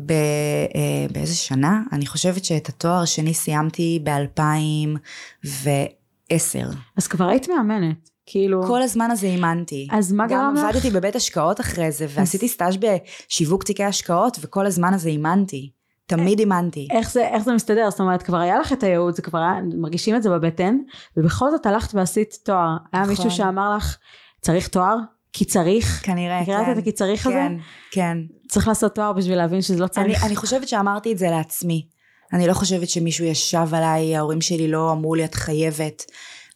ב, 0.07 0.13
אה, 0.13 1.07
באיזה 1.13 1.35
שנה? 1.35 1.83
אני 1.93 2.07
חושבת 2.07 2.45
שאת 2.45 2.69
התואר 2.69 3.03
השני 3.03 3.35
סיימתי 3.35 4.01
ב-2010. 4.05 6.77
אז 6.97 7.07
כבר 7.07 7.29
היית 7.29 7.49
מאמנת 7.49 8.16
כאילו 8.27 8.63
כל 8.67 8.83
הזמן 8.83 9.11
הזה 9.11 9.27
אימנתי. 9.27 9.89
אז 9.91 10.13
מה 10.13 10.27
גרם 10.27 10.39
גם 10.39 10.55
לך? 10.55 10.75
עבדתי 10.75 10.91
בבית 10.91 11.17
השקעות 11.17 11.61
אחרי 11.61 11.93
זה, 11.93 12.07
ועשיתי 12.09 12.49
סטאז' 12.49 12.77
בשיווק 12.77 13.65
תיקי 13.65 13.85
השקעות, 13.85 14.39
וכל 14.41 14.67
הזמן 14.67 14.95
הזה 14.95 15.09
אימנתי. 15.09 15.71
תמיד 16.07 16.39
אימנתי. 16.39 16.89
איך 16.91 17.13
זה, 17.13 17.29
איך 17.29 17.43
זה 17.43 17.53
מסתדר? 17.53 17.91
זאת 17.91 18.01
אומרת, 18.01 18.23
כבר 18.23 18.37
היה 18.37 18.59
לך 18.59 18.73
את 18.73 18.83
הייעוד, 18.83 19.15
זה 19.15 19.23
כבר 19.23 19.39
היה, 19.39 19.55
מרגישים 19.77 20.17
את 20.17 20.23
זה 20.23 20.31
בבטן, 20.31 20.79
ובכל 21.17 21.51
זאת 21.51 21.67
הלכת 21.67 21.95
ועשית 21.95 22.39
תואר. 22.45 22.77
היה 22.93 23.03
נכון. 23.03 23.15
מישהו 23.15 23.31
שאמר 23.31 23.77
לך, 23.77 23.97
צריך 24.41 24.69
תואר? 24.69 24.97
כי 25.33 25.45
צריך? 25.45 26.01
כנראה, 26.05 26.43
מכירה 26.43 26.65
כן. 26.65 26.73
את 26.73 26.79
הכי 26.79 26.93
צריך 26.93 27.27
הזה? 27.27 27.35
כן, 27.35 27.53
כן. 27.91 28.19
צריך 28.49 28.69
לעשות 28.69 28.95
תואר 28.95 29.13
בשביל 29.13 29.37
להבין 29.37 29.63
שזה 29.63 29.79
לא 29.79 29.85
אני, 29.85 29.91
צריך. 29.91 30.25
אני 30.25 30.37
חושבת 30.37 30.69
שאמרתי 30.69 31.13
את 31.13 31.19
זה 31.19 31.31
לעצמי. 31.31 31.87
אני 32.33 32.47
לא 32.47 32.53
חושבת 32.53 32.89
שמישהו 32.89 33.25
ישב 33.25 33.69
עליי, 33.73 34.17
ההורים 34.17 34.41
שלי 34.41 34.69
לא 34.69 34.93
אמרו 34.93 35.15
לי 35.15 35.25
את 35.25 35.35
חייבת. 35.35 36.05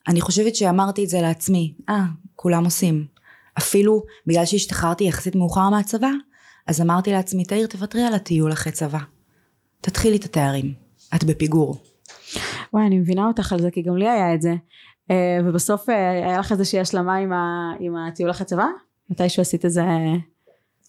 אני 0.08 0.20
חושבת 0.20 0.54
שאמרתי 0.54 1.04
את 1.04 1.08
זה 1.08 1.20
לעצמי. 1.20 1.74
אה, 1.88 2.04
כולם 2.36 2.64
עושים. 2.64 3.06
אפילו 3.58 4.02
בגלל 4.26 4.44
שהשתחררתי 4.44 5.04
יחסית 5.04 5.34
מאוחר 5.36 5.68
מהצבא, 5.70 6.10
אז 6.66 6.80
אמרתי 6.80 7.12
לעצמי, 7.12 7.44
תאיר, 7.44 7.66
תוותרי 7.66 8.02
על 8.02 8.14
הטיול 8.14 8.52
אחרי 8.52 8.72
צבא. 8.72 8.98
תתחילי 9.80 10.16
את 10.16 10.24
התארים. 10.24 10.74
את 11.14 11.24
בפיגור. 11.24 11.76
וואי, 12.72 12.86
אני 12.86 12.98
מבינה 12.98 13.26
אותך 13.26 13.52
על 13.52 13.60
זה, 13.60 13.70
כי 13.70 13.82
גם 13.82 13.96
לי 13.96 14.08
היה 14.08 14.34
את 14.34 14.42
זה. 14.42 14.54
אה, 15.10 15.38
ובסוף 15.44 15.88
אה, 15.88 16.10
היה 16.10 16.38
לך 16.38 16.52
איזושהי 16.52 16.80
השלמה 16.80 17.16
עם, 17.16 17.32
ה, 17.32 17.72
עם 17.80 17.96
הטיול 17.96 18.30
אחרי 18.30 18.46
צבא? 18.46 18.66
מתישהו 19.10 19.40
עשית 19.40 19.64
איזה... 19.64 19.82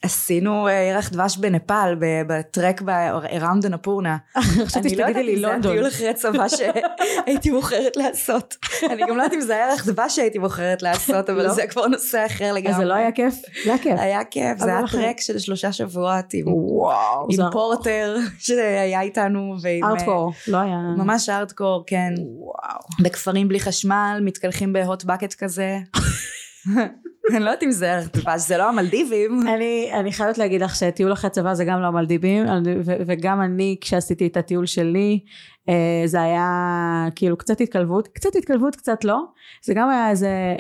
עשינו 0.02 0.68
אה, 0.68 0.74
ירח 0.74 1.10
דבש 1.10 1.38
בנפאל, 1.38 1.96
בטרק 2.28 2.82
ב-around. 2.82 3.68
חשבתי 4.66 4.88
אני 4.88 4.96
לא 4.96 5.04
יודעת 5.04 5.24
שתגידי 5.24 5.24
לי 5.24 5.34
אם 5.34 5.40
זה 5.40 5.48
לונדון. 5.48 5.72
הטיול 5.72 5.88
אחרי 5.88 6.14
צבא 6.14 6.48
שהייתי 6.48 7.52
בוחרת 7.52 7.98
לעשות. 7.98 8.56
אני 8.92 9.02
גם 9.02 9.18
לא 9.18 9.24
יודעת 9.24 9.34
אם 9.34 9.42
זה 9.42 9.56
היה 9.56 9.70
ירח 9.72 9.88
דבש 9.88 10.16
שהייתי 10.16 10.40
בוחרת 10.40 10.82
לעשות, 10.82 11.30
אבל 11.30 11.44
לא? 11.44 11.54
זה 11.54 11.68
כבר 11.68 11.88
נושא 11.88 12.26
אחר 12.26 12.54
לגמרי. 12.54 12.72
אז 12.72 12.78
זה 12.78 12.86
לא 12.86 12.94
היה 12.94 13.12
כיף? 13.12 13.34
זה 13.64 13.70
היה 13.70 13.78
כיף. 13.78 14.00
היה 14.00 14.24
כיף, 14.24 14.58
זה 14.58 14.70
היה 14.70 14.88
טרק 14.92 15.20
של 15.20 15.40
שלושה 15.40 15.72
שבועות 15.72 16.34
עם 16.34 17.52
פורטר 17.52 18.18
שהיה 18.40 19.02
איתנו 19.02 19.56
ועם... 19.62 19.84
ארטקור. 19.84 20.32
לא 20.48 20.58
היה... 20.58 20.78
ממש 20.98 21.30
ארטקור, 21.30 21.84
כן. 21.88 22.14
וואו. 22.18 22.80
בכפרים 23.04 23.48
בלי 23.48 23.60
חשמל, 23.60 24.20
מתקלחים 24.24 24.74
בהוט 24.74 25.04
בקט 25.04 25.34
כזה. 25.34 25.78
אני 27.30 27.40
לא 27.40 27.50
יודעת 27.50 27.64
אם 27.64 27.72
זה 27.72 27.92
ערך 27.94 28.38
זה 28.38 28.58
לא 28.58 28.70
המלדיבים. 28.70 29.42
אני, 29.94 30.12
חייבת 30.12 30.38
להגיד 30.38 30.62
לך 30.62 30.76
שטיול 30.76 31.14
אחרי 31.14 31.30
צבא 31.30 31.54
זה 31.54 31.66
גם 31.66 31.82
לא 31.82 31.90
מלדיבים 31.90 32.46
ו- 32.86 32.96
וגם 33.08 33.42
אני 33.42 33.78
כשעשיתי 33.82 34.28
את 34.28 34.38
הטיול 34.38 34.66
שלי 34.66 35.20
אה, 35.70 36.04
זה 36.06 36.22
היה 36.22 37.08
כאילו 37.16 37.38
קצת 37.38 37.62
התקלבות 37.62 38.08
קצת 38.08 38.36
התקלבות 38.36 38.76
קצת 38.76 39.04
לא. 39.04 39.20
זה 39.64 39.74
גם 39.74 39.90
היה 39.90 40.10
איזה 40.10 40.56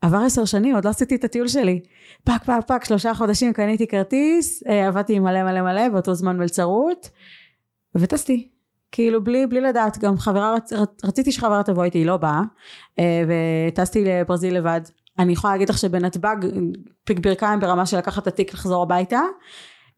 עבר 0.00 0.18
עשר 0.18 0.44
שנים 0.44 0.74
עוד 0.74 0.84
לא 0.84 0.90
עשיתי 0.90 1.14
את 1.14 1.24
הטיול 1.24 1.48
שלי. 1.48 1.80
פק 2.24 2.44
פק 2.44 2.66
פק 2.66 2.84
שלושה 2.84 3.14
חודשים 3.14 3.52
קניתי 3.52 3.86
כרטיס 3.86 4.62
אה, 4.66 4.88
עבדתי 4.88 5.14
עם 5.14 5.22
מלא 5.22 5.42
מלא 5.42 5.62
מלא 5.62 5.88
באותו 5.88 6.14
זמן 6.14 6.36
מלצרות 6.36 7.10
וטסתי. 7.94 8.48
כאילו 8.92 9.24
בלי, 9.24 9.46
בלי 9.46 9.60
לדעת 9.60 9.98
גם 9.98 10.18
חברה 10.18 10.54
רצ, 10.54 10.72
רצ, 10.72 11.04
רציתי 11.04 11.32
שחברה 11.32 11.62
תבוא 11.62 11.84
איתי 11.84 11.98
היא 11.98 12.06
לא 12.06 12.16
באה 12.16 12.40
אה, 12.98 13.22
וטסתי 13.28 14.04
לברזיל 14.04 14.56
לבד 14.56 14.80
אני 15.18 15.32
יכולה 15.32 15.52
להגיד 15.52 15.68
לך 15.68 15.78
שבנתב"ג 15.78 16.36
פיק 17.04 17.18
ברכיים 17.18 17.60
ברמה 17.60 17.86
של 17.86 17.98
לקחת 17.98 18.22
את 18.22 18.26
התיק 18.26 18.54
לחזור 18.54 18.82
הביתה 18.82 19.20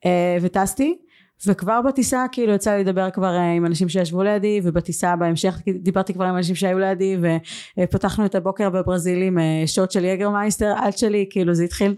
אה, 0.06 0.36
וטסתי 0.42 0.98
וכבר 1.46 1.80
בטיסה 1.82 2.24
כאילו 2.32 2.52
יצא 2.52 2.70
לי 2.70 2.84
לדבר 2.84 3.10
כבר 3.10 3.34
אה, 3.36 3.52
עם 3.52 3.66
אנשים 3.66 3.88
שישבו 3.88 4.22
לידי 4.22 4.60
ובטיסה 4.64 5.16
בהמשך 5.16 5.58
דיברתי 5.82 6.14
כבר 6.14 6.24
עם 6.24 6.36
אנשים 6.36 6.54
שהיו 6.54 6.78
לידי 6.78 7.16
ופתחנו 7.78 8.26
את 8.26 8.34
הבוקר 8.34 8.70
בברזיל 8.70 9.22
עם 9.22 9.38
אה, 9.38 9.62
שוט 9.66 9.90
של 9.90 10.04
יגרמייסטר 10.04 10.74
עד 10.76 10.98
שלי 10.98 11.26
כאילו 11.30 11.54
זה 11.54 11.64
התחיל 11.64 11.94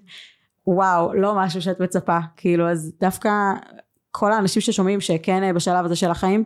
וואו 0.67 1.15
לא 1.15 1.35
משהו 1.35 1.63
שאת 1.63 1.81
מצפה 1.81 2.19
כאילו 2.37 2.69
אז 2.69 2.93
דווקא 3.01 3.31
כל 4.11 4.33
האנשים 4.33 4.63
ששומעים 4.63 5.01
שכן 5.01 5.43
אה, 5.43 5.53
בשלב 5.53 5.85
הזה 5.85 5.97
של 5.97 6.11
החיים 6.11 6.45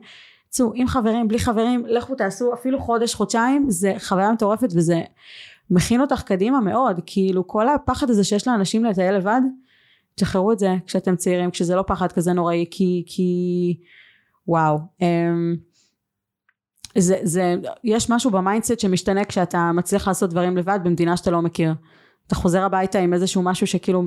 צאו 0.48 0.72
עם 0.74 0.88
חברים 0.88 1.28
בלי 1.28 1.38
חברים 1.38 1.86
לכו 1.86 2.14
תעשו 2.14 2.54
אפילו 2.54 2.80
חודש 2.80 3.14
חודשיים 3.14 3.66
זה 3.68 3.94
חוויה 3.98 4.32
מטורפת 4.32 4.68
וזה 4.74 5.00
מכין 5.70 6.00
אותך 6.00 6.22
קדימה 6.22 6.60
מאוד 6.60 7.00
כאילו 7.06 7.46
כל 7.46 7.68
הפחד 7.68 8.10
הזה 8.10 8.24
שיש 8.24 8.48
לאנשים 8.48 8.84
לטייל 8.84 9.16
לבד 9.16 9.40
תשחררו 10.14 10.52
את 10.52 10.58
זה 10.58 10.74
כשאתם 10.86 11.16
צעירים 11.16 11.50
כשזה 11.50 11.74
לא 11.74 11.84
פחד 11.86 12.12
כזה 12.12 12.32
נוראי 12.32 12.66
כי 12.70 13.04
כי 13.06 13.78
וואו 14.48 14.78
אמ, 15.00 15.56
זה, 16.98 17.18
זה 17.22 17.56
יש 17.84 18.10
משהו 18.10 18.30
ב 18.30 18.37
mindset 18.37 18.80
שמשתנה 18.80 19.24
כשאתה 19.24 19.70
מצליח 19.74 20.08
לעשות 20.08 20.30
דברים 20.30 20.56
לבד 20.56 20.78
במדינה 20.84 21.16
שאתה 21.16 21.30
לא 21.30 21.42
מכיר. 21.42 21.74
אתה 22.26 22.34
חוזר 22.34 22.62
הביתה 22.62 22.98
עם 22.98 23.14
איזשהו 23.14 23.42
משהו 23.42 23.66
שכאילו 23.66 24.04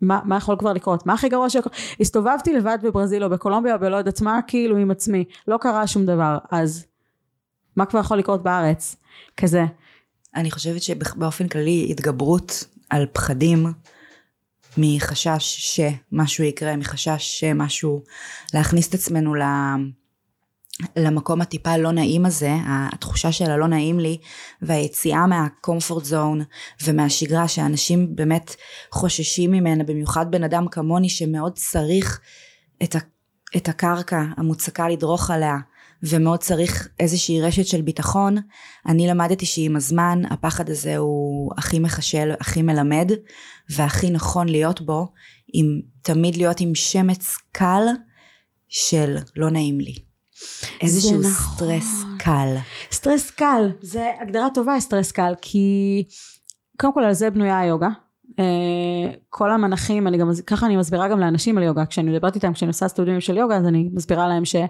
מה, 0.00 0.20
מה 0.24 0.36
יכול 0.36 0.56
כבר 0.58 0.72
לקרות? 0.72 1.06
מה 1.06 1.12
הכי 1.12 1.28
גרוע 1.28 1.50
שיכול? 1.50 1.72
הסתובבתי 2.00 2.52
לבד 2.52 2.78
בברזיל 2.82 3.24
או 3.24 3.30
בקולומביה 3.30 3.74
או 3.74 3.80
בלא 3.80 3.96
יודעת 3.96 4.20
מה 4.20 4.40
כאילו 4.46 4.76
עם 4.76 4.90
עצמי. 4.90 5.24
לא 5.48 5.56
קרה 5.56 5.86
שום 5.86 6.06
דבר. 6.06 6.38
אז 6.50 6.86
מה 7.76 7.86
כבר 7.86 8.00
יכול 8.00 8.18
לקרות 8.18 8.42
בארץ? 8.42 8.96
כזה 9.36 9.64
אני 10.34 10.50
חושבת 10.50 10.82
שבאופן 10.82 11.48
כללי 11.48 11.86
התגברות 11.90 12.64
על 12.90 13.06
פחדים 13.12 13.66
מחשש 14.78 15.76
שמשהו 15.76 16.44
יקרה, 16.44 16.76
מחשש 16.76 17.40
שמשהו, 17.40 18.02
להכניס 18.54 18.88
את 18.88 18.94
עצמנו 18.94 19.34
ל... 19.34 19.42
למקום 20.96 21.40
הטיפה 21.40 21.76
לא 21.76 21.92
נעים 21.92 22.26
הזה, 22.26 22.50
התחושה 22.66 23.32
של 23.32 23.50
הלא 23.50 23.66
נעים 23.66 24.00
לי, 24.00 24.18
והיציאה 24.62 25.26
מהקומפורט 25.26 26.04
זון 26.04 26.42
ומהשגרה 26.84 27.48
שאנשים 27.48 28.16
באמת 28.16 28.56
חוששים 28.92 29.50
ממנה, 29.50 29.84
במיוחד 29.84 30.30
בן 30.30 30.44
אדם 30.44 30.68
כמוני 30.68 31.08
שמאוד 31.08 31.52
צריך 31.54 32.20
את, 32.82 32.94
ה... 32.94 32.98
את 33.56 33.68
הקרקע 33.68 34.22
המוצקה 34.36 34.88
לדרוך 34.88 35.30
עליה, 35.30 35.56
ומאוד 36.02 36.38
צריך 36.38 36.88
איזושהי 37.00 37.40
רשת 37.40 37.66
של 37.66 37.82
ביטחון, 37.82 38.36
אני 38.86 39.06
למדתי 39.06 39.46
שעם 39.46 39.76
הזמן 39.76 40.22
הפחד 40.30 40.70
הזה 40.70 40.96
הוא 40.96 41.52
הכי 41.58 41.78
מחשל, 41.78 42.32
הכי 42.40 42.62
מלמד, 42.62 43.10
והכי 43.70 44.10
נכון 44.10 44.48
להיות 44.48 44.80
בו, 44.80 45.08
עם, 45.52 45.80
תמיד 46.02 46.36
להיות 46.36 46.60
עם 46.60 46.74
שמץ 46.74 47.36
קל 47.52 47.82
של 48.68 49.16
לא 49.36 49.50
נעים 49.50 49.80
לי. 49.80 49.94
איזשהו 50.80 51.20
נכון. 51.20 51.30
סטרס 51.30 52.04
קל. 52.18 52.56
סטרס 52.92 53.30
קל, 53.30 53.70
זה 53.80 54.10
הגדרה 54.20 54.48
טובה 54.54 54.80
סטרס 54.80 55.12
קל, 55.12 55.34
כי 55.42 56.04
קודם 56.80 56.94
כל 56.94 57.04
על 57.04 57.12
זה 57.12 57.30
בנויה 57.30 57.58
היוגה. 57.58 57.88
אה, 58.30 58.32
כל 59.28 59.50
המנחים, 59.50 60.06
אני 60.06 60.18
גם, 60.18 60.30
ככה 60.46 60.66
אני 60.66 60.76
מסבירה 60.76 61.08
גם 61.08 61.20
לאנשים 61.20 61.58
על 61.58 61.64
יוגה, 61.64 61.86
כשאני 61.86 62.10
מדברת 62.10 62.34
איתם, 62.34 62.52
כשאני 62.52 62.68
עושה 62.68 62.88
סטודיונים 62.88 63.20
של 63.20 63.36
יוגה, 63.36 63.56
אז 63.56 63.66
אני 63.66 63.88
מסבירה 63.92 64.28
להם 64.28 64.44
שכל 64.44 64.66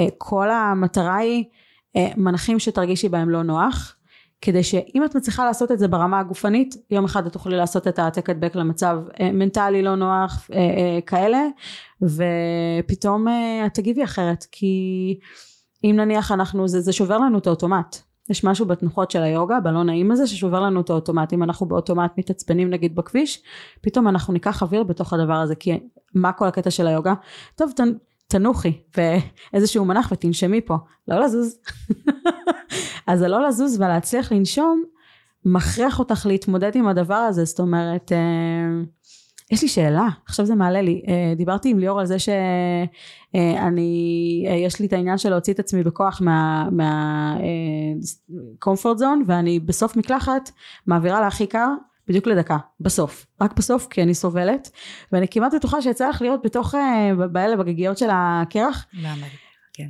אה, 0.00 0.34
המטרה 0.50 1.16
היא 1.16 1.44
אה, 1.96 2.00
מנחים 2.16 2.58
שתרגישי 2.58 3.08
בהם 3.08 3.30
לא 3.30 3.42
נוח, 3.42 3.96
כדי 4.40 4.62
שאם 4.62 5.04
את 5.04 5.16
מצליחה 5.16 5.44
לעשות 5.44 5.72
את 5.72 5.78
זה 5.78 5.88
ברמה 5.88 6.20
הגופנית, 6.20 6.76
יום 6.90 7.04
אחד 7.04 7.26
את 7.26 7.32
תוכלי 7.32 7.56
לעשות 7.56 7.88
את 7.88 7.98
העתק 7.98 8.30
הדבק 8.30 8.54
למצב 8.54 8.98
uh, 9.08 9.22
מנטלי 9.22 9.82
לא 9.82 9.94
נוח, 9.94 10.48
כאלה, 11.06 11.42
ופתאום 12.02 13.26
את 13.66 13.74
תגיבי 13.74 14.04
אחרת, 14.04 14.46
כי 14.52 15.18
אם 15.84 15.96
נניח 15.96 16.32
אנחנו, 16.32 16.68
זה, 16.68 16.80
זה 16.80 16.92
שובר 16.92 17.18
לנו 17.18 17.38
את 17.38 17.46
האוטומט. 17.46 17.96
יש 18.30 18.44
משהו 18.44 18.66
בתנוחות 18.66 19.10
של 19.10 19.22
היוגה, 19.22 19.60
בלא 19.60 19.84
נעים 19.84 20.10
הזה, 20.10 20.26
ששובר 20.26 20.60
לנו 20.60 20.80
את 20.80 20.90
האוטומט. 20.90 21.32
אם 21.32 21.42
אנחנו 21.42 21.66
באוטומט 21.66 22.18
מתעצבנים 22.18 22.70
נגיד 22.70 22.94
בכביש, 22.94 23.42
פתאום 23.80 24.08
אנחנו 24.08 24.32
ניקח 24.32 24.62
אוויר 24.62 24.82
בתוך 24.82 25.12
הדבר 25.12 25.34
הזה, 25.34 25.54
כי 25.54 25.80
מה 26.14 26.32
כל 26.32 26.46
הקטע 26.46 26.70
של 26.70 26.86
היוגה? 26.86 27.14
טוב, 27.54 27.72
תנוחי 28.32 28.72
באיזשהו 28.96 29.84
מנח 29.84 30.08
ותנשמי 30.12 30.60
פה, 30.60 30.76
לא 31.08 31.20
לזוז. 31.20 31.58
אז 33.06 33.18
זה 33.18 33.28
לא 33.28 33.48
לזוז 33.48 33.80
ולהצליח 33.80 34.32
לנשום, 34.32 34.84
מכריח 35.44 35.98
אותך 35.98 36.26
להתמודד 36.26 36.76
עם 36.76 36.88
הדבר 36.88 37.14
הזה, 37.14 37.44
זאת 37.44 37.60
אומרת, 37.60 38.12
אה, 38.12 38.82
יש 39.52 39.62
לי 39.62 39.68
שאלה, 39.68 40.08
עכשיו 40.26 40.46
זה 40.46 40.54
מעלה 40.54 40.82
לי, 40.82 41.02
אה, 41.08 41.34
דיברתי 41.36 41.68
עם 41.68 41.78
ליאור 41.78 42.00
על 42.00 42.06
זה 42.06 42.18
שאני, 42.18 42.46
אה, 44.48 44.54
יש 44.54 44.80
לי 44.80 44.86
את 44.86 44.92
העניין 44.92 45.18
של 45.18 45.30
להוציא 45.30 45.52
את 45.52 45.58
עצמי 45.58 45.82
בכוח 45.82 46.20
מה, 46.20 46.68
מה 46.72 47.36
אה, 48.66 48.94
zone 48.98 49.24
ואני 49.26 49.60
בסוף 49.60 49.96
מקלחת 49.96 50.50
מעבירה 50.86 51.20
להכי 51.20 51.46
קר 51.46 51.68
בדיוק 52.12 52.26
לדקה, 52.26 52.56
בסוף, 52.80 53.26
רק 53.40 53.56
בסוף 53.56 53.86
כי 53.90 54.02
אני 54.02 54.14
סובלת 54.14 54.70
ואני 55.12 55.28
כמעט 55.28 55.54
בטוחה 55.54 55.82
שיצא 55.82 56.08
לך 56.08 56.22
להיות 56.22 56.40
בתוך, 56.44 56.74
אה, 56.74 57.26
באלה 57.26 57.56
בגיגיות 57.56 57.98
של 57.98 58.08
הקרח 58.12 58.86
למה? 58.92 59.26
כן. 59.72 59.88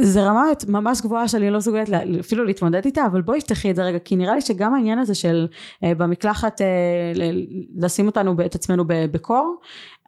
זה 0.00 0.22
רמה 0.22 0.44
ממש 0.68 1.00
גבוהה 1.00 1.28
שאני 1.28 1.50
לא 1.50 1.58
מסוגלת 1.58 1.88
אפילו 2.20 2.44
להתמודד 2.44 2.84
איתה 2.84 3.06
אבל 3.06 3.22
בואי 3.22 3.40
תפתחי 3.40 3.70
את 3.70 3.76
זה 3.76 3.84
רגע 3.84 3.98
כי 3.98 4.16
נראה 4.16 4.34
לי 4.34 4.40
שגם 4.40 4.74
העניין 4.74 4.98
הזה 4.98 5.14
של 5.14 5.46
אה, 5.84 5.94
במקלחת 5.94 6.60
אה, 6.60 7.12
לשים 7.76 8.06
אותנו 8.06 8.36
את 8.46 8.54
עצמנו 8.54 8.84
בקור 8.86 9.56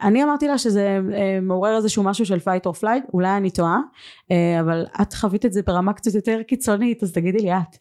אני 0.03 0.25
אמרתי 0.25 0.49
לה 0.49 0.59
שזה 0.59 1.01
מעורר 1.43 1.77
איזשהו 1.77 2.03
משהו 2.03 2.27
של 2.27 2.39
fight 2.39 2.69
or 2.69 2.81
flight 2.81 3.11
אולי 3.15 3.37
אני 3.37 3.51
טועה 3.51 3.79
אבל 4.61 4.87
את 5.03 5.15
חווית 5.15 5.47
את 5.47 5.53
זה 5.53 5.63
ברמה 5.67 5.93
קצת 5.93 6.15
יותר 6.15 6.43
קיצונית 6.43 7.03
אז 7.03 7.13
תגידי 7.13 7.39
לי 7.39 7.53
את 7.53 7.77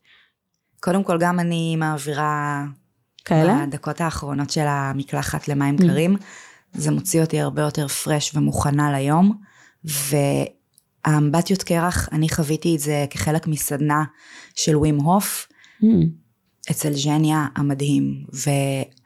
קודם 0.83 1.03
כל 1.03 1.17
גם 1.19 1.39
אני 1.39 1.75
מעבירה 1.75 2.63
כאלה? 3.25 3.65
בדקות 3.65 4.01
האחרונות 4.01 4.49
של 4.49 4.65
המקלחת 4.67 5.47
למים. 5.47 5.77
קרים. 5.77 6.15
זה 6.73 6.91
מוציא 6.91 7.21
אותי 7.21 7.39
הרבה 7.39 7.61
יותר 7.61 7.87
פרש 7.87 8.35
ומוכנה 8.35 8.91
ליום. 8.91 9.37
והאמבטיות 11.05 11.63
קרח, 11.63 12.09
אני 12.11 12.29
חוויתי 12.29 12.75
את 12.75 12.79
זה 12.79 13.05
כחלק 13.09 13.47
מסדנה 13.47 14.03
של 14.55 14.77
ווים 14.77 14.99
הוף. 14.99 15.47
Mm. 15.81 15.85
אצל 16.71 16.93
ז'ניה 16.93 17.47
המדהים, 17.55 18.23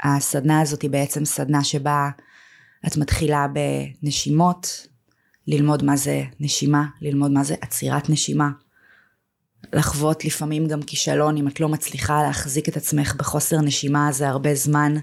והסדנה 0.04 0.62
הזאת 0.62 0.82
היא 0.82 0.90
בעצם 0.90 1.26
סדנה 1.26 1.64
שבה 1.64 2.10
את 2.88 2.98
מתחילה 2.98 3.48
בנשימות, 4.04 4.88
ללמוד 5.48 5.84
מה 5.84 5.98
זה 5.98 6.24
נשימה, 6.40 6.86
ללמוד 7.02 7.32
מה 7.32 7.44
זה 7.44 7.56
עצירת 7.62 8.10
נשימה, 8.10 8.50
לחוות 9.74 10.26
לפעמים 10.26 10.68
גם 10.68 10.82
כישלון 10.82 11.38
אם 11.38 11.48
את 11.48 11.60
לא 11.60 11.70
מצליחה 11.70 12.24
להחזיק 12.24 12.70
את 12.70 12.78
עצמך 12.78 13.16
בחוסר 13.18 13.62
נשימה 13.62 14.08
הזה 14.08 14.30
הרבה 14.30 14.56
זמן, 14.56 14.96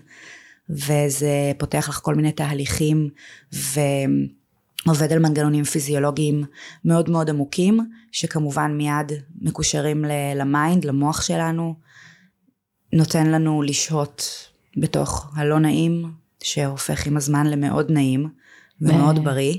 וזה 0.70 1.52
פותח 1.58 1.86
לך 1.88 2.00
כל 2.02 2.14
מיני 2.14 2.32
תהליכים, 2.32 3.10
ועובד 3.52 5.12
על 5.12 5.18
מנגנונים 5.18 5.64
פיזיולוגיים 5.64 6.44
מאוד 6.84 7.10
מאוד 7.10 7.30
עמוקים, 7.30 7.80
שכמובן 8.12 8.72
מיד 8.76 9.12
מקושרים 9.40 10.04
ל 10.36 10.44
mind, 10.44 10.84
למוח 10.84 11.22
שלנו, 11.22 11.74
נותן 12.92 13.26
לנו 13.26 13.62
לשהות 13.62 14.48
בתוך 14.76 15.32
הלא 15.36 15.58
נעים, 15.58 16.12
שהופך 16.42 17.06
עם 17.06 17.16
הזמן 17.16 17.46
למאוד 17.46 17.90
נעים 17.90 18.28
ומאוד 18.80 19.24
בריא. 19.24 19.58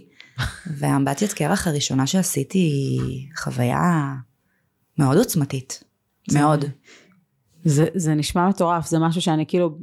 והאמבטיית 0.77 1.33
קרח 1.33 1.67
הראשונה 1.67 2.07
שעשיתי 2.07 2.57
היא 2.57 3.27
חוויה 3.37 4.15
מאוד 4.97 5.17
עוצמתית. 5.17 5.83
מאוד. 6.33 6.65
זה, 7.63 7.85
זה 7.95 8.13
נשמע 8.13 8.49
מטורף, 8.49 8.87
זה 8.87 8.99
משהו 8.99 9.21
שאני 9.21 9.45
כאילו, 9.45 9.77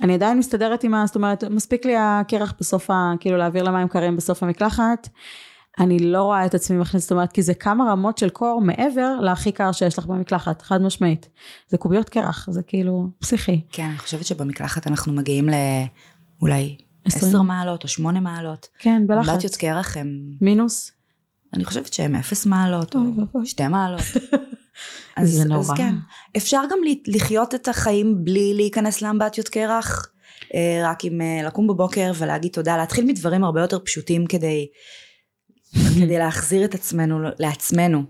אני 0.00 0.14
עדיין 0.14 0.38
מסתדרת 0.38 0.84
עם 0.84 0.94
ה... 0.94 1.06
זאת 1.06 1.16
אומרת, 1.16 1.44
מספיק 1.44 1.86
לי 1.86 1.96
הקרח 1.98 2.54
בסוף 2.60 2.90
ה... 2.90 3.12
כאילו 3.20 3.36
להעביר 3.36 3.62
למים 3.62 3.88
קרים 3.88 4.16
בסוף 4.16 4.42
המקלחת. 4.42 5.08
אני 5.80 5.98
לא 5.98 6.22
רואה 6.22 6.46
את 6.46 6.54
עצמי 6.54 6.78
מכניסת, 6.78 7.04
זאת 7.08 7.12
אומרת, 7.12 7.32
כי 7.32 7.42
זה 7.42 7.54
כמה 7.54 7.92
רמות 7.92 8.18
של 8.18 8.28
קור 8.28 8.60
מעבר 8.60 9.20
להכי 9.20 9.52
קר 9.52 9.72
שיש 9.72 9.98
לך 9.98 10.06
במקלחת, 10.06 10.62
חד 10.62 10.82
משמעית. 10.82 11.28
זה 11.68 11.78
קוביות 11.78 12.08
קרח, 12.08 12.50
זה 12.50 12.62
כאילו 12.62 13.10
פסיכי. 13.18 13.60
כן, 13.72 13.84
אני 13.84 13.98
חושבת 13.98 14.26
שבמקלחת 14.26 14.86
אנחנו 14.86 15.12
מגיעים 15.12 15.48
לאולי 16.40 16.76
עשר 17.04 17.42
מעלות 17.42 17.82
או 17.82 17.88
שמונה 17.88 18.20
מעלות. 18.20 18.68
כן, 18.78 19.06
בלחץ. 19.06 19.28
אמבטיות 19.28 19.56
קרח 19.56 19.96
הם, 19.96 20.20
מינוס? 20.40 20.92
אני 21.54 21.64
חושבת 21.64 21.92
שהם 21.92 22.14
אפס 22.14 22.46
מעלות 22.46 22.94
או. 22.94 23.00
שתי 23.44 23.68
מעלות. 23.68 24.02
זה 25.22 25.44
נורא. 25.44 25.60
אז 25.60 25.70
כן, 25.76 25.94
אפשר 26.36 26.62
גם 26.70 26.78
לחיות 27.06 27.54
את 27.54 27.68
החיים 27.68 28.24
בלי 28.24 28.54
להיכנס 28.54 29.02
לאמבטיות 29.02 29.48
קרח, 29.48 30.08
אה, 30.54 30.80
רק 30.84 31.04
עם 31.04 31.20
אה, 31.20 31.40
לקום 31.46 31.66
בבוקר 31.66 32.12
ולהגיד 32.18 32.52
תודה, 32.52 32.76
להתחיל 32.76 33.04
מדברים 33.04 33.44
הרבה 33.44 33.60
יותר 33.60 33.78
פשוטים 33.78 34.26
כדי, 34.26 34.68
כדי 36.00 36.18
להחזיר 36.18 36.64
את 36.64 36.74
עצמנו 36.74 37.18
לעצמנו. 37.38 38.02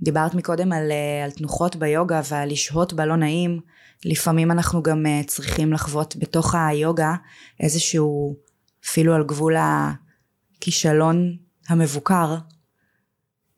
ודיברת 0.00 0.34
מקודם 0.34 0.72
על, 0.72 0.90
אה, 0.90 1.24
על 1.24 1.30
תנוחות 1.30 1.76
ביוגה 1.76 2.20
ועל 2.28 2.50
לשהות 2.52 2.92
בלא 2.92 3.16
נעים. 3.16 3.60
לפעמים 4.04 4.50
אנחנו 4.50 4.82
גם 4.82 5.06
צריכים 5.26 5.72
לחוות 5.72 6.16
בתוך 6.16 6.54
היוגה 6.54 7.14
איזשהו, 7.60 8.36
אפילו 8.84 9.14
על 9.14 9.24
גבול 9.24 9.54
הכישלון 9.58 11.36
המבוקר. 11.68 12.36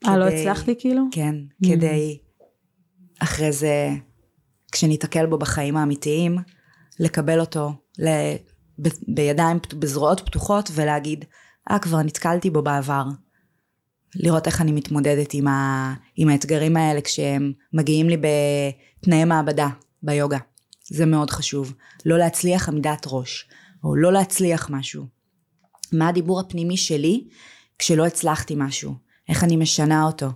אה, 0.07 0.17
לא 0.17 0.25
הצלחתי 0.25 0.75
כאילו? 0.79 1.03
כן, 1.11 1.35
Mm. 1.63 1.67
כדי 1.67 2.17
אחרי 3.19 3.51
זה, 3.51 3.89
כשניתקל 4.71 5.25
בו 5.25 5.37
בחיים 5.37 5.77
האמיתיים, 5.77 6.37
לקבל 6.99 7.39
אותו 7.39 7.73
ל... 7.99 8.07
ב... 8.81 8.87
בידיים, 9.07 9.59
בזרועות 9.79 10.19
פתוחות 10.19 10.69
ולהגיד, 10.73 11.25
אה, 11.71 11.79
כבר 11.79 12.01
נתקלתי 12.01 12.49
בו 12.49 12.61
בעבר. 12.61 13.03
לראות 14.15 14.47
איך 14.47 14.61
אני 14.61 14.71
מתמודדת 14.71 15.33
עם, 15.33 15.47
ה... 15.47 15.93
עם 16.15 16.29
האתגרים 16.29 16.77
האלה 16.77 17.01
כשהם 17.01 17.53
מגיעים 17.73 18.09
לי 18.09 18.17
בתנאי 18.17 19.25
מעבדה, 19.25 19.67
ביוגה. 20.03 20.37
זה 20.89 21.05
מאוד 21.05 21.29
חשוב. 21.29 21.73
לא 22.05 22.17
להצליח 22.17 22.69
עמידת 22.69 23.05
ראש, 23.07 23.49
או 23.83 23.95
לא 23.95 24.13
להצליח 24.13 24.69
משהו. 24.69 25.05
מה 25.93 26.07
הדיבור 26.07 26.39
הפנימי 26.39 26.77
שלי 26.77 27.27
כשלא 27.81 28.05
הצלחתי 28.05 28.55
משהו? 28.57 28.93
איך 29.29 29.43
אני 29.43 29.55
משנה 29.55 30.03
אותו? 30.03 30.27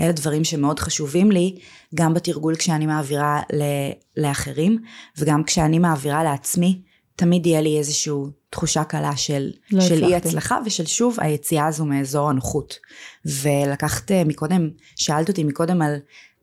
אלה 0.00 0.12
דברים 0.12 0.44
שמאוד 0.44 0.80
חשובים 0.80 1.32
לי, 1.32 1.58
גם 1.94 2.14
בתרגול 2.14 2.56
כשאני 2.56 2.86
מעבירה 2.86 3.42
ל- 3.52 4.22
לאחרים, 4.22 4.78
וגם 5.18 5.44
כשאני 5.44 5.78
מעבירה 5.78 6.24
לעצמי, 6.24 6.82
תמיד 7.16 7.46
יהיה 7.46 7.60
לי 7.60 7.78
איזושהי 7.78 8.12
תחושה 8.50 8.84
קלה 8.84 9.16
של, 9.16 9.50
לא 9.70 9.80
של 9.80 10.04
אי. 10.04 10.14
הצלחה 10.14 10.58
ושל 10.66 10.86
שוב 10.86 11.16
היציאה 11.20 11.66
הזו 11.66 11.84
מאזור 11.84 12.30
הנוחות. 12.30 12.78
ולקחת 13.24 14.12
אה, 14.12 14.24
מקודם, 14.24 14.70
שאלת 14.96 15.28
אותי 15.28 15.44
מקודם 15.44 15.82
על 15.82 15.96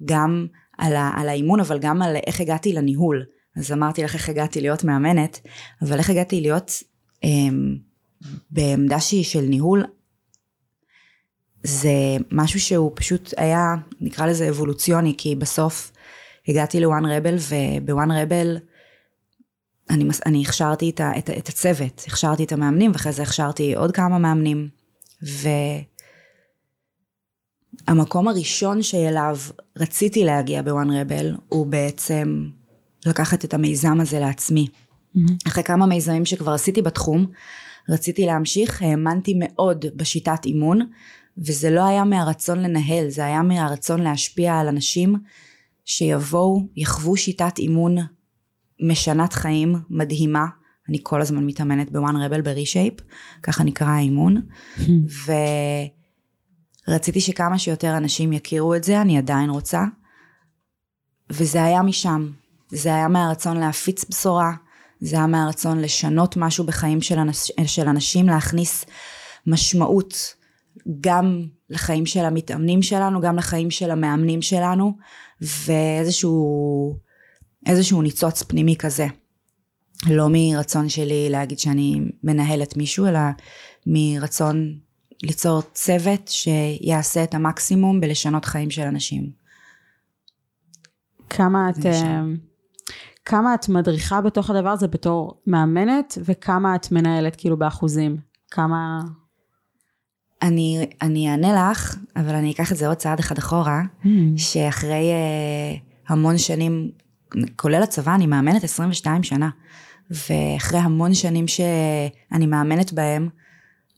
גם 0.06 0.48
על, 0.78 0.96
ה, 0.96 1.12
על 1.16 1.30
האימון, 1.30 1.60
אבל 1.60 1.80
גם 1.80 2.02
על 2.02 2.16
איך 2.28 2.42
הגעתי 2.42 2.74
לניהול. 2.74 3.26
אז 3.58 3.72
אמרתי 3.72 4.04
לך 4.04 4.14
איך 4.14 4.30
הגעתי 4.30 4.62
להיות 4.62 4.84
מאמנת, 4.84 5.40
אבל 5.82 5.98
איך 5.98 6.10
הגעתי 6.10 6.42
להיות 6.42 6.72
אמ, 7.24 7.76
בעמדה 8.52 9.00
שהיא 9.00 9.24
של 9.24 9.42
ניהול, 9.42 9.84
זה 11.64 12.18
משהו 12.32 12.60
שהוא 12.60 12.92
פשוט 12.96 13.34
היה, 13.38 13.76
נקרא 14.02 14.26
לזה 14.26 14.50
אבולוציוני, 14.50 15.16
כי 15.18 15.36
בסוף 15.36 15.92
הגעתי 16.48 16.80
לוואן 16.80 17.06
רבל, 17.06 17.36
ובוואן 17.50 18.12
רבל 18.12 18.58
אני, 19.90 20.06
אני 20.26 20.42
הכשרתי 20.42 20.90
את, 20.90 21.00
ה, 21.00 21.12
את, 21.18 21.30
את 21.30 21.50
הצוות, 21.50 22.04
הכשרתי 22.08 22.44
את 22.44 22.52
המאמנים, 22.52 22.92
ואחרי 22.92 23.12
זה 23.12 23.24
הכשרתי 23.24 23.76
עוד 23.76 23.92
כמה 23.92 24.18
מאמנים. 24.18 24.70
והמקום 27.88 28.28
הראשון 28.28 28.84
שאליו 28.84 29.38
רציתי 29.78 30.24
להגיע 30.24 30.62
בוואן 30.62 30.90
רבל, 30.92 31.36
הוא 31.50 31.68
בעצם 31.68 32.50
לקחת 33.06 33.46
את 33.46 33.54
המיזם 33.54 34.00
הזה 34.02 34.20
לעצמי. 34.20 34.68
אחרי 35.48 35.64
כמה 35.64 35.86
מיזמים 35.86 36.26
שכבר 36.26 36.52
עשיתי 36.52 36.82
בתחום, 36.82 37.26
רציתי 37.90 38.26
להמשיך, 38.26 38.82
האמנתי 38.82 39.34
מאוד 39.40 39.86
בשיטת 39.96 40.46
אימון, 40.46 40.80
וזה 41.38 41.70
לא 41.70 41.86
היה 41.86 42.04
מהרצון 42.04 42.60
לנהל, 42.60 43.10
זה 43.10 43.26
היה 43.26 43.42
מהרצון 43.42 44.02
להשפיע 44.02 44.60
על 44.60 44.68
אנשים 44.68 45.16
שיבואו, 45.86 46.68
יחוו 46.76 47.18
שיטת 47.18 47.58
אימון 47.58 47.96
משנת 48.82 49.34
חיים 49.34 49.76
מדהימה. 49.90 50.46
אני 50.90 50.98
כל 51.04 51.22
הזמן 51.22 51.46
מתאמנת 51.46 51.92
בוואן 51.92 52.16
רבל 52.16 52.42
ברישייפ, 52.42 52.94
ככה 53.44 53.64
נקרא 53.64 53.88
האימון, 53.88 54.42
ורציתי 56.88 57.22
שכמה 57.22 57.60
שיותר 57.60 57.98
אנשים 57.98 58.34
יכירו 58.34 58.76
את 58.76 58.84
זה, 58.84 59.02
אני 59.02 59.18
עדיין 59.18 59.50
רוצה, 59.50 59.84
וזה 61.30 61.64
היה 61.64 61.82
משם, 61.82 62.30
זה 62.70 62.96
היה 62.96 63.08
מהרצון 63.08 63.58
להפיץ 63.58 64.06
בשורה, 64.10 64.52
זה 65.00 65.16
היה 65.16 65.28
מהרצון 65.28 65.80
לשנות 65.82 66.38
משהו 66.38 66.66
בחיים 66.66 67.02
של, 67.02 67.20
אנש, 67.20 67.52
של 67.66 67.88
אנשים, 67.88 68.26
להכניס 68.26 68.86
משמעות 69.48 70.34
גם 71.02 71.46
לחיים 71.70 72.06
של 72.06 72.26
המתאמנים 72.26 72.82
שלנו, 72.82 73.22
גם 73.22 73.36
לחיים 73.36 73.72
של 73.72 73.92
המאמנים 73.92 74.42
שלנו, 74.42 74.94
ואיזשהו 75.42 76.98
איזשהו 77.66 78.02
ניצוץ 78.02 78.44
פנימי 78.44 78.76
כזה. 78.76 79.08
לא 80.10 80.28
מרצון 80.32 80.90
שלי 80.90 81.30
להגיד 81.30 81.60
שאני 81.60 82.02
מנהלת 82.24 82.78
מישהו, 82.78 83.06
אלא 83.08 83.20
מרצון 83.88 84.80
ליצור 85.24 85.62
צוות 85.74 86.28
שיעשה 86.28 87.24
את 87.24 87.34
המקסימום 87.34 88.02
בלשנות 88.02 88.46
חיים 88.46 88.70
של 88.70 88.82
אנשים. 88.82 89.30
כמה 91.30 91.70
את, 91.70 91.82
שם. 91.82 92.36
כמה 93.26 93.56
את 93.56 93.70
מדריכה 93.70 94.22
בתוך 94.22 94.50
הדבר 94.50 94.70
הזה 94.70 94.88
בתור 94.88 95.42
מאמנת, 95.48 96.18
וכמה 96.26 96.76
את 96.76 96.92
מנהלת 96.92 97.36
כאילו 97.36 97.58
באחוזים? 97.58 98.18
כמה... 98.52 99.02
אני, 100.42 100.86
אני 101.02 101.30
אענה 101.32 101.72
לך, 101.72 101.98
אבל 102.16 102.36
אני 102.36 102.52
אקח 102.52 102.72
את 102.72 102.78
זה 102.78 102.88
עוד 102.88 102.98
צעד 102.98 103.20
אחד 103.20 103.38
אחורה, 103.38 103.82
שאחרי 104.38 105.12
uh, 105.12 106.12
המון 106.12 106.38
שנים, 106.38 106.92
כולל 107.56 107.84
הצבא, 107.84 108.16
אני 108.16 108.28
מאמנת 108.28 108.64
22 108.64 109.24
שנה, 109.24 109.50
ואחרי 110.10 110.80
המון 110.80 111.14
שנים 111.14 111.48
שאני 111.48 112.46
מאמנת 112.46 112.94
בהם, 112.94 113.30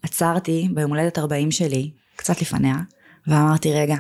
עצרתי 0.04 0.70
ביום 0.74 0.90
הולדת 0.92 1.18
40 1.18 1.52
שלי, 1.52 1.92
קצת 2.16 2.42
לפניה, 2.42 2.76
ואמרתי, 3.28 3.74
רגע, 3.74 3.96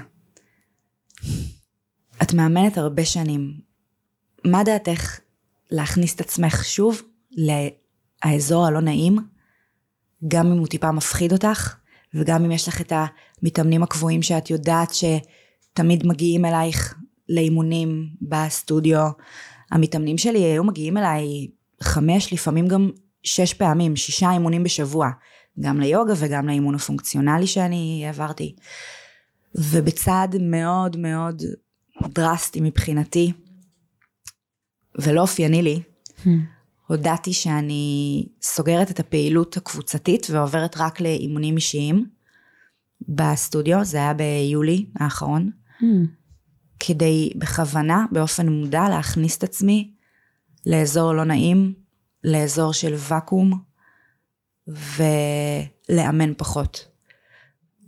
את 2.21 2.33
מאמנת 2.33 2.77
הרבה 2.77 3.05
שנים, 3.05 3.53
מה 4.45 4.63
דעתך 4.63 5.19
להכניס 5.71 6.15
את 6.15 6.21
עצמך 6.21 6.65
שוב 6.65 7.01
לאזור 8.25 8.65
הלא 8.65 8.81
נעים, 8.81 9.19
גם 10.27 10.47
אם 10.51 10.57
הוא 10.57 10.67
טיפה 10.67 10.91
מפחיד 10.91 11.33
אותך, 11.33 11.75
וגם 12.13 12.45
אם 12.45 12.51
יש 12.51 12.67
לך 12.67 12.81
את 12.81 12.93
המתאמנים 13.41 13.83
הקבועים 13.83 14.21
שאת 14.21 14.49
יודעת 14.49 14.93
שתמיד 14.93 16.07
מגיעים 16.07 16.45
אלייך 16.45 16.95
לאימונים 17.29 18.09
בסטודיו. 18.21 19.07
המתאמנים 19.71 20.17
שלי 20.17 20.39
היו 20.39 20.63
מגיעים 20.63 20.97
אליי 20.97 21.47
חמש, 21.81 22.33
לפעמים 22.33 22.67
גם 22.67 22.89
שש 23.23 23.53
פעמים, 23.53 23.95
שישה 23.95 24.31
אימונים 24.31 24.63
בשבוע, 24.63 25.09
גם 25.59 25.79
ליוגה 25.79 26.13
וגם 26.17 26.47
לאימון 26.47 26.75
הפונקציונלי 26.75 27.47
שאני 27.47 28.03
העברתי. 28.05 28.55
ובצעד 29.55 30.35
מאוד 30.41 30.97
מאוד 30.97 31.41
דרסטי 32.07 32.61
מבחינתי, 32.61 33.33
ולא 34.95 35.21
אופייני 35.21 35.61
לי, 35.61 35.79
הודעתי 36.87 37.33
שאני 37.33 38.25
סוגרת 38.41 38.91
את 38.91 38.99
הפעילות 38.99 39.57
הקבוצתית 39.57 40.27
ועוברת 40.29 40.77
רק 40.77 41.01
לאימונים 41.01 41.55
אישיים. 41.55 42.09
בסטודיו, 43.07 43.85
זה 43.85 43.97
היה 43.97 44.13
ביולי 44.13 44.85
האחרון, 44.95 45.51
כדי 46.79 47.29
בכוונה, 47.35 48.05
באופן 48.11 48.49
מודע, 48.49 48.89
להכניס 48.89 49.37
את 49.37 49.43
עצמי 49.43 49.93
לאזור 50.65 51.13
לא 51.13 51.23
נעים, 51.23 51.73
לאזור 52.23 52.73
של 52.73 52.93
ואקום, 52.97 53.59
ולאמן 54.67 56.33
פחות. 56.37 56.87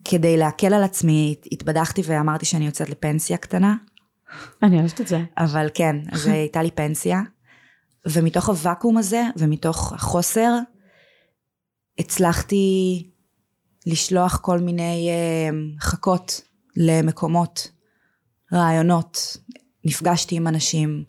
כדי 0.05 0.37
להקל 0.37 0.73
על 0.73 0.83
עצמי, 0.83 1.35
התבדחתי 1.51 2.01
ואמרתי 2.05 2.45
שאני 2.45 2.65
יוצאת 2.65 2.89
לפנסיה 2.89 3.37
קטנה, 3.37 3.75
אני 4.63 4.79
אוהבת 4.79 5.01
את 5.01 5.07
זה. 5.07 5.21
אבל 5.37 5.67
כן, 5.73 5.95
אז 6.11 6.27
הייתה 6.27 6.63
לי 6.63 6.71
פנסיה, 6.71 7.21
ומתוך 8.05 8.49
הוואקום 8.49 8.97
הזה, 8.97 9.23
ומתוך 9.37 9.93
החוסר, 9.93 10.53
הצלחתי 11.99 13.03
לשלוח 13.85 14.37
כל 14.37 14.59
מיני 14.59 15.09
uh, 15.09 15.83
חכות 15.83 16.41
למקומות, 16.77 17.71
רעיונות. 18.53 19.37
נפגשתי 19.85 20.35
עם 20.35 20.47
אנשים, 20.47 21.03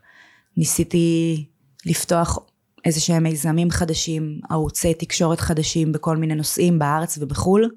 ניסיתי 0.57 1.45
לפתוח 1.87 2.39
איזה 2.85 3.01
שהם 3.01 3.23
מיזמים 3.23 3.71
חדשים, 3.71 4.41
ערוצי 4.51 4.95
תקשורת 4.95 5.41
חדשים 5.41 5.93
בכל 5.93 6.17
מיני 6.17 6.35
נושאים 6.35 6.79
בארץ 6.79 7.19
ובחו"ל. 7.19 7.71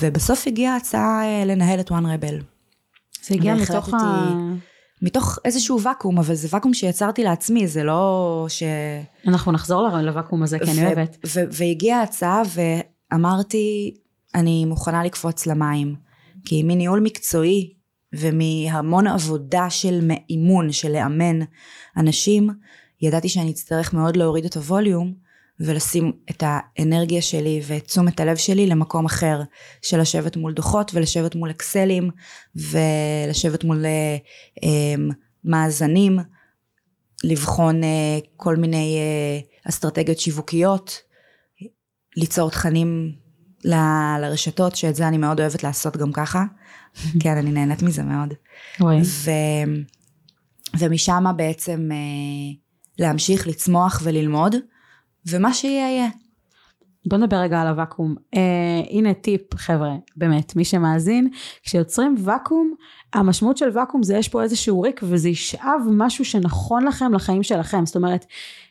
ובסוף 0.00 0.46
הגיעה 0.46 0.74
ההצעה 0.74 1.24
אה, 1.24 1.44
לנהל 1.44 1.80
את 1.80 1.90
וואן 1.90 2.06
רבל. 2.06 2.38
זה 3.22 3.34
הגיע 3.34 3.54
מתוך 3.54 3.94
ה... 3.94 3.98
מתוך 5.02 5.38
איזשהו 5.44 5.82
ואקום, 5.82 6.18
אבל 6.18 6.34
זה 6.34 6.48
ואקום 6.50 6.74
שיצרתי 6.74 7.24
לעצמי, 7.24 7.66
זה 7.66 7.84
לא 7.84 8.46
ש... 8.48 8.62
אנחנו 9.26 9.52
נחזור 9.52 9.88
לוואקום 9.88 10.42
הזה, 10.42 10.58
כי 10.58 10.70
אני 10.70 10.86
אוהבת. 10.86 11.18
והגיעה 11.34 12.00
ההצעה 12.00 12.42
ואמרתי, 13.12 13.94
אני 14.34 14.64
מוכנה 14.64 15.04
לקפוץ 15.04 15.46
למים. 15.46 15.94
כי 16.44 16.62
מניהול 16.62 17.00
מקצועי 17.00 17.74
ומהמון 18.12 19.06
עבודה 19.06 19.70
של 19.70 20.10
אימון, 20.30 20.72
של 20.72 20.92
לאמן 20.92 21.38
אנשים, 21.96 22.50
ידעתי 23.02 23.28
שאני 23.28 23.50
אצטרך 23.50 23.94
מאוד 23.94 24.16
להוריד 24.16 24.44
את 24.44 24.56
הווליום 24.56 25.27
ולשים 25.60 26.12
את 26.30 26.42
האנרגיה 26.46 27.22
שלי 27.22 27.60
ואת 27.66 27.84
תשומת 27.84 28.20
הלב 28.20 28.36
שלי 28.36 28.66
למקום 28.66 29.04
אחר 29.06 29.40
של 29.82 30.00
לשבת 30.00 30.36
מול 30.36 30.52
דוחות 30.52 30.90
ולשבת 30.94 31.34
מול 31.34 31.50
אקסלים 31.50 32.10
ולשבת 32.56 33.64
מול 33.64 33.86
אה, 33.86 34.16
אמ, 34.62 35.10
מאזנים 35.44 36.18
לבחון 37.24 37.84
אה, 37.84 38.18
כל 38.36 38.56
מיני 38.56 38.96
אה, 38.98 39.68
אסטרטגיות 39.68 40.18
שיווקיות 40.18 41.00
ליצור 42.16 42.50
תכנים 42.50 43.12
ל- 43.64 44.18
לרשתות 44.20 44.76
שאת 44.76 44.94
זה 44.94 45.08
אני 45.08 45.18
מאוד 45.18 45.40
אוהבת 45.40 45.62
לעשות 45.62 45.96
גם 45.96 46.12
ככה. 46.12 46.44
כן 47.22 47.36
אני 47.36 47.52
נהנית 47.52 47.82
מזה 47.82 48.02
מאוד. 48.02 48.34
ו, 49.04 49.30
ומשם 50.78 51.24
בעצם 51.36 51.88
להמשיך 52.98 53.46
לצמוח 53.46 54.00
וללמוד 54.04 54.54
ומה 55.30 55.54
שיהיה 55.54 55.90
יהיה. 55.90 56.08
בוא 57.08 57.18
נדבר 57.18 57.36
רגע 57.36 57.60
על 57.60 57.66
הוואקום. 57.66 58.14
אה, 58.34 58.40
הנה 58.90 59.14
טיפ 59.14 59.54
חבר'ה, 59.54 59.96
באמת, 60.16 60.56
מי 60.56 60.64
שמאזין, 60.64 61.30
כשיוצרים 61.62 62.14
ואקום, 62.18 62.74
המשמעות 63.14 63.56
של 63.56 63.68
ואקום 63.74 64.02
זה 64.02 64.16
יש 64.16 64.28
פה 64.28 64.42
איזשהו 64.42 64.80
ריק 64.80 65.00
וזה 65.02 65.28
ישאב 65.28 65.80
משהו 65.90 66.24
שנכון 66.24 66.84
לכם 66.84 67.14
לחיים 67.14 67.42
שלכם. 67.42 67.86
זאת 67.86 67.96
אומרת, 67.96 68.26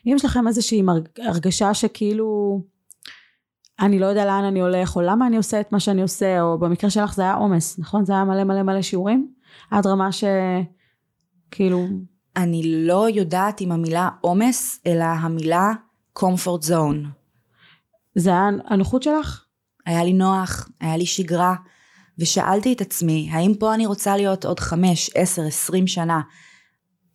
אם 0.06 0.12
יש 0.16 0.24
לכם 0.24 0.48
איזושהי 0.48 0.82
הרגשה 1.18 1.74
שכאילו 1.74 2.60
אני 3.80 3.98
לא 3.98 4.06
יודע 4.06 4.24
לאן 4.24 4.44
אני 4.44 4.60
הולך, 4.60 4.96
או 4.96 5.00
למה 5.00 5.26
אני 5.26 5.36
עושה 5.36 5.60
את 5.60 5.72
מה 5.72 5.80
שאני 5.80 6.02
עושה, 6.02 6.40
או 6.40 6.58
במקרה 6.58 6.90
שלך 6.90 7.14
זה 7.14 7.22
היה 7.22 7.34
עומס, 7.34 7.78
נכון? 7.78 8.04
זה 8.04 8.12
היה 8.12 8.24
מלא 8.24 8.44
מלא 8.44 8.62
מלא 8.62 8.82
שיעורים? 8.82 9.28
עד 9.70 9.86
רמה 9.86 10.08
שכאילו... 10.12 11.86
אני 12.36 12.86
לא 12.86 13.08
יודעת 13.10 13.60
אם 13.60 13.72
המילה 13.72 14.08
עומס, 14.20 14.80
אלא 14.86 15.04
המילה 15.04 15.72
comfort 16.18 16.68
zone. 16.68 17.06
זה 18.14 18.30
היה 18.30 18.48
הנוחות 18.66 19.02
שלך? 19.02 19.44
היה 19.86 20.04
לי 20.04 20.12
נוח, 20.12 20.68
היה 20.80 20.96
לי 20.96 21.06
שגרה, 21.06 21.54
ושאלתי 22.18 22.72
את 22.72 22.80
עצמי, 22.80 23.28
האם 23.32 23.54
פה 23.58 23.74
אני 23.74 23.86
רוצה 23.86 24.16
להיות 24.16 24.44
עוד 24.44 24.60
חמש, 24.60 25.10
עשר, 25.14 25.42
עשרים 25.46 25.86
שנה? 25.86 26.20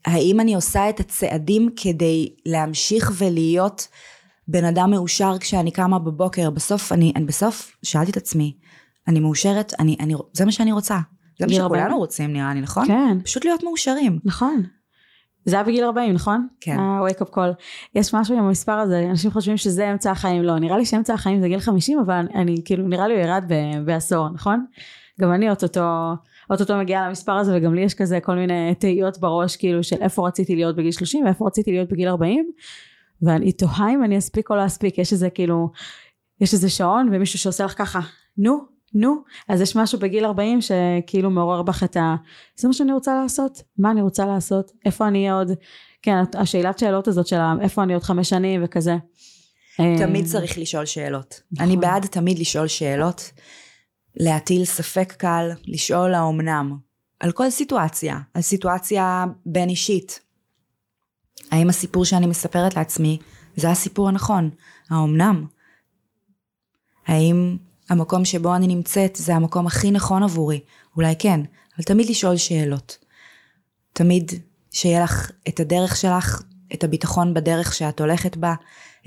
האם 0.05 0.39
אני 0.39 0.55
עושה 0.55 0.89
את 0.89 0.99
הצעדים 0.99 1.69
כדי 1.75 2.35
להמשיך 2.45 3.11
ולהיות 3.17 3.87
בן 4.47 4.65
אדם 4.65 4.91
מאושר 4.91 5.37
כשאני 5.39 5.71
קמה 5.71 5.99
בבוקר? 5.99 6.49
בסוף, 6.49 6.91
אני, 6.91 7.13
אני 7.15 7.25
בסוף 7.25 7.77
שאלתי 7.83 8.11
את 8.11 8.17
עצמי, 8.17 8.57
אני 9.07 9.19
מאושרת, 9.19 9.73
אני, 9.79 9.97
אני, 9.99 10.13
זה 10.33 10.45
מה 10.45 10.51
שאני 10.51 10.71
רוצה. 10.71 10.99
זה 11.39 11.45
מה 11.47 11.53
שכולנו 11.53 11.97
רוצים 11.97 12.33
נראה 12.33 12.53
לי, 12.53 12.61
נכון? 12.61 12.87
כן. 12.87 13.17
פשוט 13.23 13.45
להיות 13.45 13.63
מאושרים. 13.63 14.19
נכון. 14.23 14.63
זה 15.45 15.55
היה 15.55 15.63
בגיל 15.63 15.83
40 15.83 16.13
נכון? 16.13 16.47
כן. 16.61 16.79
ה-wake 16.79 17.21
up 17.21 17.35
call. 17.35 17.53
יש 17.95 18.13
משהו 18.13 18.37
עם 18.37 18.43
המספר 18.43 18.71
הזה, 18.71 19.05
אנשים 19.09 19.31
חושבים 19.31 19.57
שזה 19.57 19.91
אמצע 19.91 20.11
החיים, 20.11 20.43
לא, 20.43 20.59
נראה 20.59 20.77
לי 20.77 20.85
שאמצע 20.85 21.13
החיים 21.13 21.41
זה 21.41 21.47
גיל 21.47 21.59
50 21.59 21.99
אבל 21.99 22.13
אני, 22.13 22.29
אני 22.35 22.61
כאילו 22.65 22.87
נראה 22.87 23.07
לי 23.07 23.13
הוא 23.13 23.21
ירד 23.21 23.43
ב- 23.47 23.85
בעשור, 23.85 24.29
נכון? 24.29 24.65
גם 25.21 25.33
אני 25.33 25.49
אוטוטו, 25.49 26.13
אוטוטו 26.49 26.77
מגיעה 26.77 27.07
למספר 27.07 27.31
הזה 27.31 27.57
וגם 27.57 27.73
לי 27.75 27.81
יש 27.81 27.93
כזה 27.93 28.19
כל 28.19 28.35
מיני 28.35 28.75
תהיות 28.75 29.17
בראש 29.17 29.55
כאילו 29.55 29.83
של 29.83 30.01
איפה 30.01 30.27
רציתי 30.27 30.55
להיות 30.55 30.75
בגיל 30.75 30.91
30 30.91 31.25
ואיפה 31.25 31.47
רציתי 31.47 31.71
להיות 31.71 31.89
בגיל 31.89 32.07
40 32.07 32.51
ואני 33.21 33.51
תוהה 33.51 33.93
אם 33.93 34.03
אני 34.03 34.17
אספיק 34.17 34.49
או 34.49 34.55
לא 34.55 34.65
אספיק, 34.65 34.97
יש 34.97 35.13
איזה 35.13 35.29
כאילו, 35.29 35.69
יש 36.41 36.53
איזה 36.53 36.69
שעון 36.69 37.09
ומישהו 37.13 37.39
שעושה 37.39 37.65
לך 37.65 37.77
ככה, 37.77 37.99
נו, 38.37 38.72
נו, 38.93 39.15
אז 39.49 39.61
יש 39.61 39.75
משהו 39.75 39.99
בגיל 39.99 40.25
40 40.25 40.59
שכאילו 40.61 41.29
מעורר 41.29 41.61
בך 41.61 41.83
את 41.83 41.97
ה... 41.97 42.15
זה 42.55 42.67
מה 42.67 42.73
שאני 42.73 42.93
רוצה 42.93 43.21
לעשות? 43.21 43.61
מה 43.77 43.91
אני 43.91 44.01
רוצה 44.01 44.25
לעשות? 44.25 44.71
איפה 44.85 45.07
אני 45.07 45.19
אהיה 45.19 45.33
עוד? 45.33 45.51
כן, 46.01 46.15
השאלת 46.33 46.79
שאלות 46.79 47.07
הזאת 47.07 47.27
של 47.27 47.39
איפה 47.61 47.83
אני 47.83 47.93
עוד 47.93 48.03
חמש 48.03 48.29
שנים 48.29 48.61
וכזה. 48.63 48.95
תמיד 49.77 50.25
צריך 50.25 50.57
לשאול 50.57 50.85
שאלות. 50.85 51.41
נכון. 51.51 51.65
אני 51.65 51.77
בעד 51.77 52.05
תמיד 52.05 52.39
לשאול 52.39 52.67
שאלות, 52.67 53.31
להטיל 54.15 54.65
ספק 54.65 55.13
קל, 55.17 55.49
לשאול 55.67 56.13
האומנם, 56.13 56.77
על 57.19 57.31
כל 57.31 57.49
סיטואציה, 57.49 58.19
על 58.33 58.41
סיטואציה 58.41 59.25
בין 59.45 59.69
אישית. 59.69 60.19
האם 61.51 61.69
הסיפור 61.69 62.05
שאני 62.05 62.25
מספרת 62.25 62.75
לעצמי 62.75 63.17
זה 63.55 63.69
הסיפור 63.69 64.09
הנכון? 64.09 64.49
האומנם? 64.89 65.45
האם 67.07 67.57
המקום 67.89 68.25
שבו 68.25 68.55
אני 68.55 68.67
נמצאת 68.67 69.15
זה 69.15 69.35
המקום 69.35 69.67
הכי 69.67 69.91
נכון 69.91 70.23
עבורי. 70.23 70.59
אולי 70.95 71.15
כן, 71.19 71.39
אבל 71.77 71.83
תמיד 71.83 72.09
לשאול 72.09 72.37
שאלות. 72.37 72.97
תמיד 73.93 74.31
שיהיה 74.71 75.03
לך 75.03 75.31
את 75.47 75.59
הדרך 75.59 75.95
שלך, 75.95 76.41
את 76.73 76.83
הביטחון 76.83 77.33
בדרך 77.33 77.73
שאת 77.73 78.01
הולכת 78.01 78.37
בה, 78.37 78.53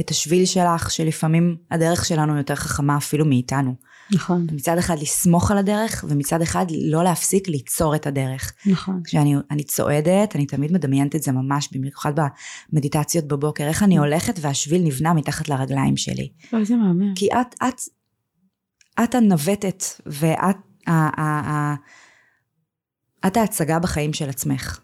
את 0.01 0.11
השביל 0.11 0.45
שלך, 0.45 0.91
שלפעמים 0.91 1.57
הדרך 1.71 2.05
שלנו 2.05 2.37
יותר 2.37 2.55
חכמה 2.55 2.97
אפילו 2.97 3.25
מאיתנו. 3.25 3.75
נכון. 4.11 4.47
מצד 4.53 4.79
אחד 4.79 4.99
לסמוך 4.99 5.51
על 5.51 5.59
הדרך, 5.59 6.05
ומצד 6.09 6.43
אחד 6.43 6.67
לא 6.71 7.05
להפסיק 7.05 7.49
ליצור 7.49 7.95
את 7.95 8.07
הדרך. 8.07 8.53
נכון. 8.67 9.01
כשאני 9.05 9.65
צועדת, 9.67 10.37
אני 10.37 10.47
תמיד 10.47 10.73
מדמיינת 10.73 11.17
את 11.17 11.23
זה 11.23 11.33
ממש, 11.33 11.69
במיוחד 11.73 12.13
במדיטציות 12.73 13.25
בבוקר, 13.25 13.65
איך 13.65 13.83
אני 13.83 13.99
הולכת 13.99 14.39
והשביל 14.41 14.83
נבנה 14.83 15.15
מתחת 15.15 15.49
לרגליים 15.49 15.97
שלי. 15.97 16.29
אוי, 16.53 16.65
זה 16.65 16.77
מהמם. 16.77 17.15
כי 17.15 17.29
את, 17.33 17.55
את 17.69 17.81
את 19.05 19.15
הנווטת 19.15 19.85
ואת 20.07 20.57
ה, 20.87 20.93
ה, 20.93 21.23
ה, 21.23 21.75
את 23.27 23.37
ההצגה 23.37 23.79
בחיים 23.79 24.13
של 24.13 24.29
עצמך. 24.29 24.81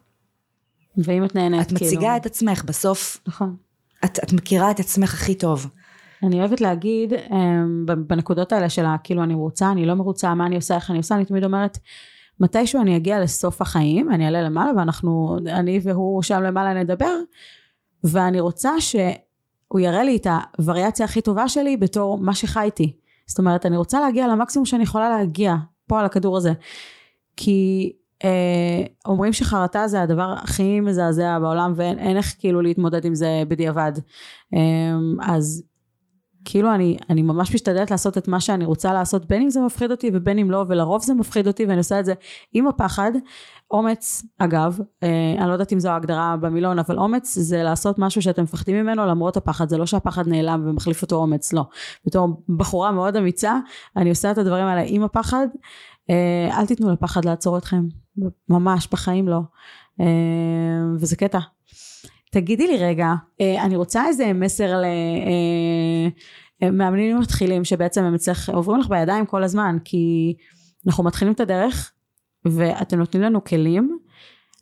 ואם 0.96 1.24
את 1.24 1.34
נהנית, 1.34 1.66
כאילו... 1.66 1.78
את 1.78 1.82
מציגה. 1.82 2.16
את 2.16 2.26
עצמך, 2.26 2.64
בסוף... 2.64 3.20
נכון. 3.26 3.56
את, 4.04 4.18
את 4.24 4.32
מכירה 4.32 4.70
את 4.70 4.80
עצמך 4.80 5.14
הכי 5.14 5.34
טוב. 5.34 5.66
אני 6.22 6.40
אוהבת 6.40 6.60
להגיד, 6.60 7.12
אמ, 7.12 7.86
בנקודות 8.06 8.52
האלה 8.52 8.68
של 8.68 8.84
כאילו 9.04 9.22
אני 9.22 9.34
רוצה, 9.34 9.70
אני 9.70 9.86
לא 9.86 9.94
מרוצה, 9.94 10.34
מה 10.34 10.46
אני 10.46 10.56
עושה, 10.56 10.74
איך 10.74 10.90
אני 10.90 10.98
עושה, 10.98 11.14
אני 11.14 11.24
תמיד 11.24 11.44
אומרת, 11.44 11.78
מתישהו 12.40 12.82
אני 12.82 12.96
אגיע 12.96 13.20
לסוף 13.20 13.60
החיים, 13.60 14.10
אני 14.12 14.26
אעלה 14.26 14.42
למעלה 14.42 14.70
ואנחנו, 14.76 15.36
אני 15.46 15.80
והוא 15.82 16.22
שם 16.22 16.42
למעלה 16.42 16.82
נדבר, 16.82 17.16
ואני 18.04 18.40
רוצה 18.40 18.80
שהוא 18.80 19.80
יראה 19.80 20.04
לי 20.04 20.16
את 20.16 20.26
הווריאציה 20.58 21.04
הכי 21.04 21.20
טובה 21.20 21.48
שלי 21.48 21.76
בתור 21.76 22.18
מה 22.18 22.34
שחייתי. 22.34 22.96
זאת 23.32 23.38
אומרת, 23.38 23.66
אני 23.66 23.76
רוצה 23.76 24.00
להגיע 24.00 24.28
למקסימום 24.28 24.66
שאני 24.66 24.82
יכולה 24.82 25.10
להגיע 25.10 25.54
פה 25.86 26.00
על 26.00 26.06
הכדור 26.06 26.36
הזה. 26.36 26.52
כי 27.36 27.92
אה, 28.24 28.82
אומרים 29.06 29.32
שחרטה 29.32 29.88
זה 29.88 30.02
הדבר 30.02 30.34
הכי 30.42 30.80
מזעזע 30.80 31.38
בעולם 31.38 31.72
ואין 31.76 32.16
איך 32.16 32.34
כאילו 32.38 32.62
להתמודד 32.62 33.04
עם 33.04 33.14
זה 33.14 33.42
בדיעבד. 33.48 33.92
אה, 34.54 34.60
אז 35.22 35.62
כאילו 36.44 36.74
אני, 36.74 36.96
אני 37.10 37.22
ממש 37.22 37.54
משתדלת 37.54 37.90
לעשות 37.90 38.18
את 38.18 38.28
מה 38.28 38.40
שאני 38.40 38.64
רוצה 38.64 38.92
לעשות 38.92 39.26
בין 39.26 39.42
אם 39.42 39.50
זה 39.50 39.60
מפחיד 39.60 39.90
אותי 39.90 40.10
ובין 40.12 40.38
אם 40.38 40.50
לא 40.50 40.64
ולרוב 40.68 41.02
זה 41.02 41.14
מפחיד 41.14 41.46
אותי 41.46 41.64
ואני 41.66 41.78
עושה 41.78 42.00
את 42.00 42.04
זה 42.04 42.14
עם 42.52 42.66
הפחד. 42.66 43.12
אומץ 43.70 44.22
אגב 44.38 44.78
אה, 45.02 45.34
אני 45.38 45.48
לא 45.48 45.52
יודעת 45.52 45.72
אם 45.72 45.80
זו 45.80 45.88
ההגדרה 45.88 46.36
במילון 46.40 46.78
אבל 46.78 46.98
אומץ 46.98 47.38
זה 47.38 47.62
לעשות 47.62 47.98
משהו 47.98 48.22
שאתם 48.22 48.42
מפחדים 48.42 48.76
ממנו 48.76 49.06
למרות 49.06 49.36
הפחד. 49.36 49.68
זה 49.68 49.78
לא 49.78 49.86
שהפחד 49.86 50.28
נעלם 50.28 50.62
ומחליף 50.66 51.02
אותו 51.02 51.16
אומץ 51.16 51.52
לא. 51.52 51.64
בתור 52.06 52.42
בחורה 52.56 52.90
מאוד 52.92 53.16
אמיצה 53.16 53.58
אני 53.96 54.10
עושה 54.10 54.30
את 54.30 54.38
הדברים 54.38 54.64
האלה 54.64 54.82
עם 54.86 55.02
הפחד. 55.02 55.46
אה, 56.10 56.58
אל 56.58 56.66
תיתנו 56.66 56.92
לפחד 56.92 57.24
לעצור 57.24 57.58
אתכם. 57.58 57.84
ממש 58.48 58.88
בחיים 58.92 59.28
לא. 59.28 59.40
אה, 60.00 60.06
וזה 60.98 61.16
קטע 61.16 61.38
תגידי 62.32 62.66
לי 62.66 62.78
רגע, 62.78 63.12
אה, 63.40 63.64
אני 63.64 63.76
רוצה 63.76 64.06
איזה 64.06 64.32
מסר 64.32 64.82
למאמנים 66.62 67.16
אה, 67.16 67.20
מתחילים 67.20 67.64
שבעצם 67.64 68.04
הם 68.04 68.14
אצלך, 68.14 68.48
עוברים 68.48 68.80
לך 68.80 68.88
בידיים 68.88 69.26
כל 69.26 69.42
הזמן, 69.42 69.76
כי 69.84 70.34
אנחנו 70.86 71.04
מתחילים 71.04 71.34
את 71.34 71.40
הדרך 71.40 71.92
ואתם 72.44 72.98
נותנים 72.98 73.22
לנו 73.22 73.44
כלים, 73.44 73.98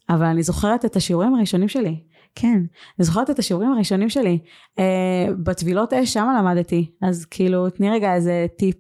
אבל 0.08 0.26
אני 0.26 0.42
זוכרת 0.42 0.84
את 0.84 0.96
השיעורים 0.96 1.34
הראשונים 1.34 1.68
שלי. 1.68 2.00
כן, 2.34 2.62
אני 2.98 3.06
זוכרת 3.06 3.30
את 3.30 3.38
השיעורים 3.38 3.72
הראשונים 3.72 4.08
שלי. 4.08 4.38
אה, 4.78 5.26
בטבילות 5.42 5.92
אש, 5.92 6.12
שם 6.12 6.26
למדתי. 6.38 6.90
אז 7.02 7.24
כאילו, 7.24 7.70
תני 7.70 7.90
רגע 7.90 8.14
איזה 8.14 8.46
טיפ 8.58 8.76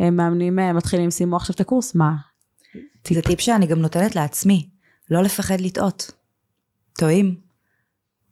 למאמנים 0.00 0.58
מתחילים, 0.74 1.10
סיימו 1.10 1.36
עכשיו 1.36 1.54
את 1.54 1.60
הקורס, 1.60 1.94
מה? 1.94 2.14
טיפ. 3.02 3.16
זה 3.16 3.22
טיפ 3.22 3.40
שאני 3.40 3.66
גם 3.66 3.78
נותנת 3.78 4.16
לעצמי, 4.16 4.68
לא 5.10 5.22
לפחד 5.22 5.60
לטעות. 5.60 6.10
טועים, 6.98 7.49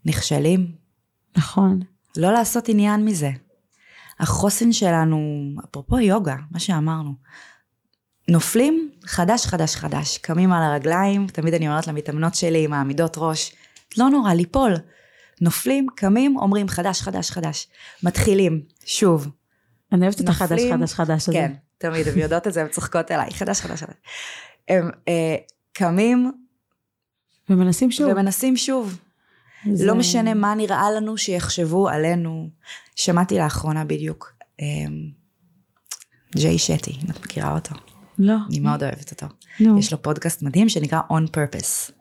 נכשלים. 0.05 0.73
נכון. 1.37 1.81
לא 2.17 2.33
לעשות 2.33 2.69
עניין 2.69 3.05
מזה. 3.05 3.31
החוסן 4.21 4.73
שלנו, 4.73 5.51
אפרופו 5.65 5.99
יוגה, 5.99 6.37
מה 6.51 6.59
שאמרנו, 6.59 7.15
נופלים, 8.29 8.91
חדש, 9.05 9.47
חדש, 9.47 9.77
חדש. 9.77 10.19
קמים 10.19 10.53
על 10.53 10.63
הרגליים, 10.63 11.27
תמיד 11.27 11.55
אני 11.55 11.69
אומרת 11.69 11.87
למתאמנות 11.87 12.35
שלי, 12.35 12.67
מעמידות 12.67 13.15
ראש, 13.19 13.53
לא 13.99 14.09
נורא, 14.09 14.35
ליפול. 14.35 14.75
נופלים, 15.41 15.87
קמים, 15.95 16.37
אומרים 16.37 16.69
חדש, 16.69 17.03
חדש, 17.03 17.31
חדש. 17.31 17.69
מתחילים, 18.03 18.63
שוב. 18.85 19.29
אני 19.93 20.03
אוהבת 20.03 20.21
את 20.21 20.29
החדש, 20.29 20.61
חדש, 20.73 20.95
חדש 20.95 21.29
הזה. 21.29 21.39
כן, 21.39 21.53
תמיד, 21.79 22.09
הן 22.09 22.19
יודעות 22.19 22.47
את 22.47 22.53
זה, 22.53 22.61
הן 22.61 22.69
צוחקות 22.69 23.11
אליי, 23.11 23.31
חדש, 23.31 23.61
חדש, 23.61 23.83
חדש. 23.83 23.95
הם 24.69 24.91
אה, 25.09 25.37
קמים. 25.73 26.33
ומנסים 27.51 27.91
שוב. 27.91 28.13
ומנסים 28.13 28.57
שוב. 28.57 28.99
זה... 29.73 29.87
לא 29.87 29.95
משנה 29.95 30.35
מה 30.35 30.55
נראה 30.55 30.91
לנו 30.91 31.19
שיחשבו 31.19 31.89
עלינו. 31.89 32.51
שמעתי 32.97 33.39
לאחרונה 33.39 33.85
בדיוק, 33.85 34.33
אה, 34.61 34.67
ג'יי 36.37 36.59
שטי, 36.59 36.91
אם 36.91 37.11
את 37.11 37.25
מכירה 37.25 37.55
אותו. 37.55 37.75
לא. 38.19 38.37
אני 38.49 38.61
מאוד 38.61 38.83
אוהבת 38.83 39.11
אותו. 39.11 39.27
נו. 39.61 39.79
יש 39.79 39.93
לו 39.93 40.03
פודקאסט 40.03 40.43
מדהים 40.43 40.69
שנקרא 40.69 41.01
On 41.11 41.37
Purpose. 41.37 41.93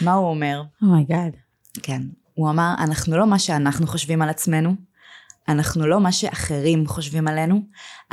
מה 0.00 0.12
הוא 0.12 0.28
אומר? 0.28 0.62
Oh 0.82 0.94
my 0.94 1.07
God. 1.07 1.32
Oh 1.34 1.80
כן. 1.82 2.02
הוא 2.34 2.50
אמר, 2.50 2.74
אנחנו 2.78 3.16
לא 3.16 3.26
מה 3.26 3.38
שאנחנו 3.38 3.86
חושבים 3.86 4.22
על 4.22 4.28
עצמנו, 4.28 4.74
אנחנו 5.48 5.86
לא 5.86 6.00
מה 6.00 6.12
שאחרים 6.12 6.86
חושבים 6.86 7.28
עלינו, 7.28 7.62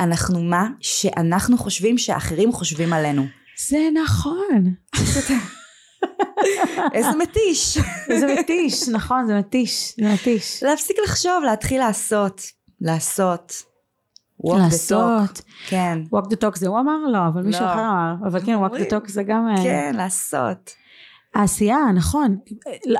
אנחנו 0.00 0.42
מה 0.42 0.68
שאנחנו 0.80 1.58
חושבים 1.58 1.98
שאחרים 1.98 2.52
חושבים 2.52 2.92
עלינו. 2.92 3.26
זה 3.68 3.78
נכון. 4.04 4.74
איזה 6.94 7.10
מתיש. 7.18 7.78
איזה 8.08 8.34
מתיש, 8.40 8.88
נכון, 8.88 9.26
זה 9.26 9.38
מתיש, 9.38 9.94
זה 10.00 10.12
מתיש. 10.14 10.62
להפסיק 10.62 10.96
לחשוב, 11.04 11.44
להתחיל 11.44 11.80
לעשות. 11.80 12.42
לעשות. 12.80 13.52
walk 14.46 14.56
לעשות. 14.58 15.38
the 15.38 15.40
talk. 15.40 15.42
כן. 15.68 15.98
walk 16.14 16.24
the 16.24 16.36
talk 16.36 16.58
זה 16.58 16.68
הוא 16.68 16.80
אמר? 16.80 16.96
לא, 17.12 17.18
אבל 17.28 17.42
מישהו 17.42 17.64
לא. 17.64 17.72
אחר 17.72 17.80
אמר. 17.80 18.14
אבל 18.26 18.40
כן, 18.40 18.56
walk 18.64 18.72
the 18.72 18.90
talk 18.90 19.12
זה 19.12 19.22
גם... 19.22 19.48
אה, 19.48 19.62
כן, 19.62 19.92
לעשות. 19.96 20.70
העשייה, 21.34 21.78
נכון. 21.94 22.38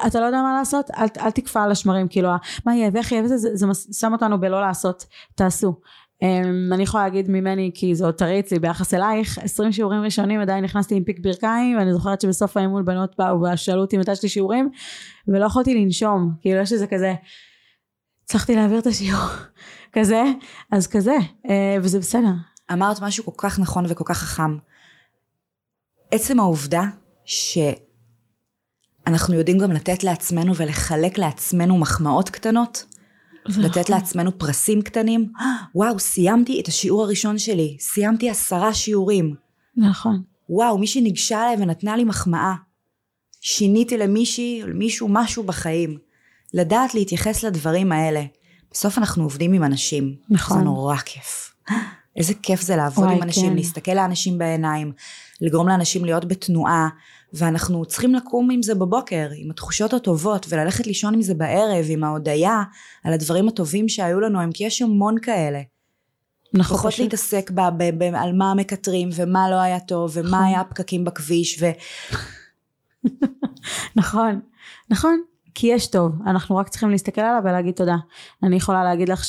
אתה 0.06 0.20
לא 0.20 0.24
יודע 0.24 0.42
מה 0.42 0.54
לעשות? 0.58 0.90
אל, 0.90 1.06
אל 1.20 1.30
תקפא 1.30 1.58
על 1.58 1.70
השמרים, 1.70 2.08
כאילו, 2.08 2.28
מה 2.66 2.74
יהיה 2.76 2.90
ואיך 2.92 3.12
יהיה 3.12 3.22
וזה, 3.24 3.36
זה, 3.38 3.48
זה 3.54 3.66
שם 3.92 4.12
אותנו 4.12 4.40
בלא 4.40 4.60
לעשות. 4.60 5.06
תעשו. 5.34 5.74
Um, 6.22 6.74
אני 6.74 6.82
יכולה 6.82 7.04
להגיד 7.04 7.30
ממני, 7.30 7.70
כי 7.74 7.94
זה 7.94 8.04
עוד 8.04 8.14
טרי 8.14 8.40
אצלי 8.40 8.58
ביחס 8.58 8.94
אלייך, 8.94 9.38
20 9.38 9.72
שיעורים 9.72 10.02
ראשונים 10.02 10.40
עדיין 10.40 10.64
נכנסתי 10.64 10.94
עם 10.94 11.04
פיק 11.04 11.18
ברכיים, 11.20 11.78
ואני 11.78 11.92
זוכרת 11.92 12.20
שבסוף 12.20 12.56
האימון 12.56 12.84
בנות 12.84 13.14
באו 13.18 13.40
ושאלו 13.40 13.80
אותי 13.80 13.98
מתי 13.98 14.12
יש 14.12 14.22
לי 14.22 14.28
שיעורים, 14.28 14.70
ולא 15.28 15.46
יכולתי 15.46 15.74
לנשום, 15.74 16.32
כאילו 16.40 16.60
יש 16.60 16.72
איזה 16.72 16.86
כזה, 16.86 17.14
הצלחתי 18.24 18.56
להעביר 18.56 18.78
את 18.78 18.86
השיעור, 18.86 19.24
כזה, 19.96 20.22
אז 20.72 20.86
כזה, 20.86 21.16
uh, 21.46 21.50
וזה 21.82 21.98
בסדר. 21.98 22.32
אמרת 22.72 23.02
משהו 23.02 23.24
כל 23.24 23.32
כך 23.36 23.58
נכון 23.58 23.84
וכל 23.88 24.04
כך 24.06 24.18
חכם. 24.18 24.56
עצם 26.10 26.40
העובדה 26.40 26.82
שאנחנו 27.24 29.34
יודעים 29.34 29.58
גם 29.58 29.72
לתת 29.72 30.04
לעצמנו 30.04 30.56
ולחלק 30.56 31.18
לעצמנו 31.18 31.78
מחמאות 31.78 32.30
קטנות, 32.30 32.84
לתת 33.46 33.78
נכון. 33.78 33.94
לעצמנו 33.94 34.38
פרסים 34.38 34.82
קטנים. 34.82 35.32
וואו, 35.74 35.98
סיימתי 35.98 36.60
את 36.60 36.68
השיעור 36.68 37.02
הראשון 37.02 37.38
שלי, 37.38 37.76
סיימתי 37.80 38.30
עשרה 38.30 38.74
שיעורים. 38.74 39.34
נכון. 39.76 40.22
וואו, 40.48 40.78
מישהי 40.78 41.00
ניגשה 41.00 41.42
אליי 41.42 41.56
ונתנה 41.62 41.96
לי 41.96 42.04
מחמאה. 42.04 42.54
שיניתי 43.40 43.98
למישהי 43.98 44.62
למישהו 44.66 45.08
משהו 45.10 45.42
בחיים. 45.42 45.98
לדעת 46.54 46.94
להתייחס 46.94 47.44
לדברים 47.44 47.92
האלה. 47.92 48.22
בסוף 48.72 48.98
אנחנו 48.98 49.22
עובדים 49.22 49.52
עם 49.52 49.64
אנשים. 49.64 50.14
נכון. 50.30 50.58
זה 50.58 50.64
נורא 50.64 50.96
כיף. 50.96 51.54
איזה 52.16 52.34
כיף 52.42 52.60
זה 52.60 52.76
לעבוד 52.76 53.04
וואי, 53.04 53.16
עם 53.16 53.22
אנשים, 53.22 53.50
כן. 53.50 53.56
להסתכל 53.56 53.94
לאנשים 53.94 54.38
בעיניים, 54.38 54.92
לגרום 55.40 55.68
לאנשים 55.68 56.04
להיות 56.04 56.24
בתנועה, 56.24 56.88
ואנחנו 57.32 57.84
צריכים 57.84 58.14
לקום 58.14 58.50
עם 58.50 58.62
זה 58.62 58.74
בבוקר, 58.74 59.28
עם 59.36 59.50
התחושות 59.50 59.92
הטובות, 59.92 60.46
וללכת 60.48 60.86
לישון 60.86 61.14
עם 61.14 61.22
זה 61.22 61.34
בערב, 61.34 61.86
עם 61.88 62.04
ההודיה 62.04 62.62
על 63.04 63.12
הדברים 63.12 63.48
הטובים 63.48 63.88
שהיו 63.88 64.20
לנו, 64.20 64.40
הם 64.40 64.52
כי 64.52 64.64
יש 64.64 64.82
המון 64.82 65.20
כאלה. 65.22 65.60
נכון, 66.54 66.76
פחות 66.76 66.92
פשוט. 66.92 67.04
להתעסק 67.04 67.50
ב, 67.50 67.60
ב, 67.76 67.98
ב, 67.98 68.14
על 68.14 68.32
מה 68.32 68.54
מקטרים, 68.54 69.08
ומה 69.14 69.50
לא 69.50 69.60
היה 69.60 69.80
טוב, 69.80 70.10
ומה 70.14 70.28
נכון. 70.28 70.44
היה 70.44 70.60
הפקקים 70.60 71.04
בכביש, 71.04 71.62
ו... 71.62 71.66
נכון, 73.96 74.40
נכון, 74.90 75.22
כי 75.54 75.66
יש 75.66 75.86
טוב, 75.86 76.12
אנחנו 76.26 76.56
רק 76.56 76.68
צריכים 76.68 76.90
להסתכל 76.90 77.20
עליו 77.20 77.40
ולהגיד 77.44 77.74
תודה. 77.74 77.96
אני 78.42 78.56
יכולה 78.56 78.84
להגיד 78.84 79.08
לך 79.08 79.24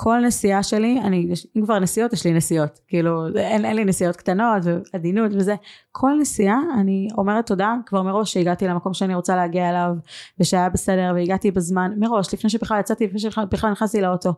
שכל 0.00 0.20
נסיעה 0.26 0.62
שלי, 0.62 1.00
אני, 1.00 1.28
אם 1.56 1.62
כבר 1.62 1.78
נסיעות, 1.78 2.12
יש 2.12 2.26
לי 2.26 2.32
נסיעות, 2.32 2.80
כאילו, 2.88 3.36
אין, 3.36 3.64
אין 3.64 3.76
לי 3.76 3.84
נסיעות 3.84 4.16
קטנות 4.16 4.62
ועדינות 4.64 5.32
וזה, 5.34 5.54
כל 5.92 6.10
נסיעה 6.20 6.58
אני 6.80 7.08
אומרת 7.18 7.46
תודה 7.46 7.74
כבר 7.86 8.02
מראש 8.02 8.32
שהגעתי 8.32 8.66
למקום 8.66 8.94
שאני 8.94 9.14
רוצה 9.14 9.36
להגיע 9.36 9.70
אליו, 9.70 9.92
ושהיה 10.40 10.68
בסדר, 10.68 11.12
והגעתי 11.14 11.50
בזמן, 11.50 11.92
מראש, 11.96 12.34
לפני 12.34 12.50
שבכלל 12.50 12.80
יצאתי, 12.80 13.06
לפני 13.06 13.18
שבכלל 13.18 13.70
נכנסתי 13.70 14.00
לאוטו. 14.00 14.34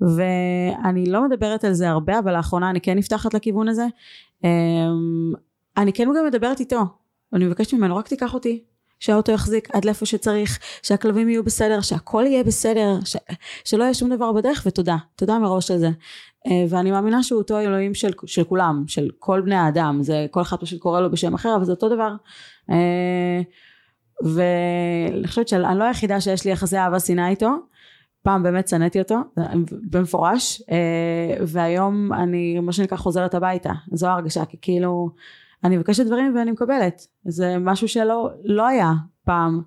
ואני 0.00 1.06
לא 1.06 1.24
מדברת 1.24 1.64
על 1.64 1.72
זה 1.72 1.90
הרבה, 1.90 2.18
אבל 2.18 2.36
לאחרונה 2.36 2.70
אני 2.70 2.80
כן 2.80 2.98
נפתחת 2.98 3.34
לכיוון 3.34 3.68
הזה. 3.68 3.86
אמ, 4.44 5.32
אני 5.76 5.92
כן 5.92 6.08
גם 6.16 6.26
מדברת 6.26 6.60
איתו, 6.60 6.80
אני 7.32 7.44
מבקשת 7.44 7.74
ממנו 7.74 7.96
רק 7.96 8.08
תיקח 8.08 8.34
אותי, 8.34 8.64
שהאוטו 9.04 9.32
יחזיק 9.32 9.68
עד 9.72 9.84
לאיפה 9.84 10.06
שצריך, 10.06 10.58
שהכלבים 10.82 11.28
יהיו 11.28 11.44
בסדר, 11.44 11.80
שהכל 11.80 12.24
יהיה 12.26 12.44
בסדר, 12.44 12.98
ש... 13.04 13.16
שלא 13.64 13.82
יהיה 13.82 13.94
שום 13.94 14.14
דבר 14.14 14.32
בדרך 14.32 14.62
ותודה, 14.66 14.96
תודה 15.16 15.38
מראש 15.38 15.70
על 15.70 15.78
זה. 15.78 15.90
אה, 16.46 16.64
ואני 16.68 16.90
מאמינה 16.90 17.22
שהוא 17.22 17.38
אותו 17.38 17.60
אלוהים 17.60 17.94
של, 17.94 18.10
של 18.26 18.44
כולם, 18.44 18.84
של 18.86 19.08
כל 19.18 19.40
בני 19.40 19.54
האדם, 19.54 19.98
זה 20.02 20.26
כל 20.30 20.42
אחד 20.42 20.56
פשוט 20.56 20.80
קורא 20.80 21.00
לו 21.00 21.10
בשם 21.10 21.34
אחר, 21.34 21.56
אבל 21.56 21.64
זה 21.64 21.72
אותו 21.72 21.88
דבר. 21.88 22.14
אה, 22.70 23.40
ואני 24.22 25.26
חושבת 25.26 25.48
שאני 25.48 25.78
לא 25.78 25.84
היחידה 25.84 26.20
שיש 26.20 26.44
לי 26.44 26.50
יחסי 26.50 26.76
אהבה 26.76 27.00
שנאה 27.00 27.28
איתו, 27.28 27.50
פעם 28.22 28.42
באמת 28.42 28.68
שנאתי 28.68 28.98
אותו, 28.98 29.16
במפורש, 29.90 30.62
אה, 30.70 31.44
והיום 31.46 32.12
אני 32.12 32.60
מה 32.60 32.72
שנקרא 32.72 32.98
חוזרת 32.98 33.34
הביתה, 33.34 33.72
זו 33.92 34.06
ההרגשה, 34.06 34.44
כי 34.44 34.56
כאילו 34.62 35.10
אני 35.64 35.76
מבקשת 35.76 36.06
דברים 36.06 36.36
ואני 36.36 36.50
מקבלת, 36.50 37.06
זה 37.24 37.58
משהו 37.58 37.88
שלא 37.88 38.30
לא 38.44 38.66
היה 38.66 38.92
פעם, 39.24 39.62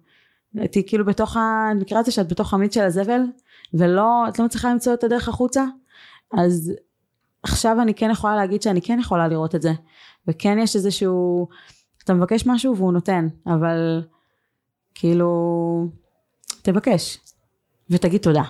הייתי 0.55 0.87
כאילו 0.87 1.05
בתוך, 1.05 1.37
ה... 1.37 1.67
אני 1.71 1.81
מכירה 1.81 1.99
את 1.99 2.05
זה 2.05 2.11
שאת 2.11 2.31
בתוך 2.31 2.53
המיץ 2.53 2.73
של 2.73 2.83
הזבל, 2.83 3.21
ולא, 3.73 4.25
את 4.29 4.39
לא 4.39 4.45
מצליחה 4.45 4.71
למצוא 4.71 4.93
את 4.93 5.03
הדרך 5.03 5.29
החוצה, 5.29 5.65
אז 6.33 6.73
עכשיו 7.43 7.81
אני 7.81 7.93
כן 7.93 8.09
יכולה 8.11 8.35
להגיד 8.35 8.61
שאני 8.61 8.81
כן 8.81 8.99
יכולה 8.99 9.27
לראות 9.27 9.55
את 9.55 9.61
זה, 9.61 9.71
וכן 10.27 10.57
יש 10.59 10.75
איזשהו, 10.75 11.47
אתה 12.03 12.13
מבקש 12.13 12.47
משהו 12.47 12.77
והוא 12.77 12.93
נותן, 12.93 13.27
אבל 13.45 14.01
כאילו, 14.95 15.89
תבקש, 16.61 17.17
ותגיד 17.89 18.21
תודה, 18.21 18.43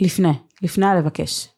לפני, 0.00 0.32
לפני 0.62 0.86
הלבקש. 0.86 1.48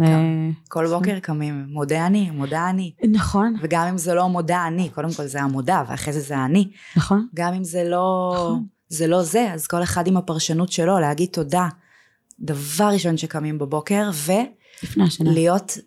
אה, 0.00 0.50
כל 0.68 0.86
בוקר 0.86 1.18
קמים, 1.18 1.66
מודה 1.68 2.06
אני, 2.06 2.30
מודה 2.30 2.70
אני. 2.70 2.92
נכון, 3.10 3.56
וגם 3.60 3.86
אם 3.86 3.98
זה 3.98 4.14
לא 4.14 4.28
מודה 4.28 4.66
אני, 4.66 4.88
קודם 4.88 5.12
כל 5.12 5.26
זה 5.26 5.42
המודה, 5.42 5.82
ואחרי 5.88 6.12
זה 6.12 6.20
זה 6.20 6.44
אני. 6.44 6.70
נכון, 6.96 7.26
גם 7.34 7.54
אם 7.54 7.64
זה 7.64 7.84
לא, 7.84 8.32
נכון. 8.34 8.66
זה 8.88 9.06
לא 9.06 9.22
זה, 9.22 9.52
אז 9.52 9.66
כל 9.66 9.82
אחד 9.82 10.06
עם 10.06 10.16
הפרשנות 10.16 10.72
שלו, 10.72 10.98
להגיד 10.98 11.28
תודה. 11.32 11.68
דבר 12.40 12.88
ראשון 12.92 13.16
שקמים 13.16 13.58
בבוקר, 13.58 14.10
לפני 14.82 15.04
השנה, 15.04 15.30
ולהיות 15.30 15.78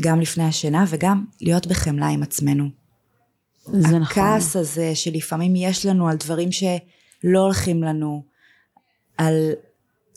גם 0.00 0.20
לפני 0.20 0.44
השינה, 0.44 0.84
וגם 0.88 1.24
להיות 1.40 1.66
בחמלה 1.66 2.06
עם 2.06 2.22
עצמנו. 2.22 2.68
זה 3.64 3.98
נכון, 3.98 4.02
הכעס 4.02 4.56
הזה 4.56 4.94
שלפעמים 4.94 5.56
יש 5.56 5.86
לנו 5.86 6.08
על 6.08 6.16
דברים 6.16 6.52
שלא 6.52 7.38
הולכים 7.38 7.82
לנו, 7.82 8.22
על 9.18 9.34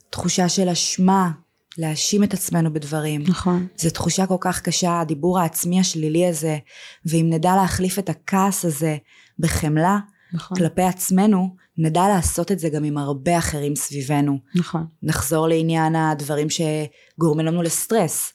תחושה 0.09 0.49
של 0.49 0.69
אשמה, 0.69 1.31
להאשים 1.77 2.23
את 2.23 2.33
עצמנו 2.33 2.73
בדברים. 2.73 3.23
נכון, 3.27 3.67
זו 3.77 3.89
תחושה 3.89 4.25
כל 4.25 4.37
כך 4.39 4.61
קשה, 4.61 4.99
הדיבור 4.99 5.39
העצמי 5.39 5.79
השלילי 5.79 6.27
הזה, 6.27 6.57
ואם 7.05 7.27
נדע 7.29 7.55
להחליף 7.55 7.99
את 7.99 8.09
הכעס 8.09 8.65
הזה 8.65 8.97
בחמלה 9.39 9.99
נכון, 10.33 10.57
כלפי 10.57 10.81
עצמנו, 10.81 11.55
נדע 11.77 12.07
לעשות 12.07 12.51
את 12.51 12.59
זה 12.59 12.69
גם 12.69 12.83
עם 12.83 12.97
הרבה 12.97 13.37
אחרים 13.37 13.75
סביבנו. 13.75 14.39
נכון, 14.55 14.85
נחזור 15.03 15.47
לעניין 15.47 15.95
הדברים 15.95 16.47
שגורמים 16.49 17.45
לנו 17.45 17.61
לסטרס. 17.61 18.33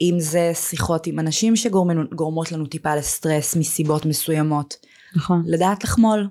אם 0.00 0.16
זה 0.18 0.52
שיחות 0.54 1.06
עם 1.06 1.18
אנשים 1.18 1.56
שגורמות 1.56 2.52
לנו 2.52 2.66
טיפה 2.66 2.94
לסטרס 2.94 3.56
מסיבות 3.56 4.06
מסוימות. 4.06 4.74
נכון, 5.16 5.42
לדעת 5.46 5.84
לחמול. 5.84 6.28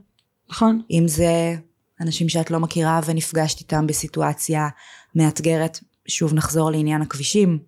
נכון, 0.49 0.81
אם 0.91 1.03
זה 1.07 1.55
אנשים 2.01 2.29
שאת 2.29 2.51
לא 2.51 2.59
מכירה 2.59 2.99
ונפגשת 3.05 3.59
איתם 3.59 3.87
בסיטואציה 3.87 4.67
מאתגרת. 5.15 5.79
שוב 6.07 6.33
נחזור 6.33 6.71
לעניין 6.71 7.01
הכבישים. 7.01 7.59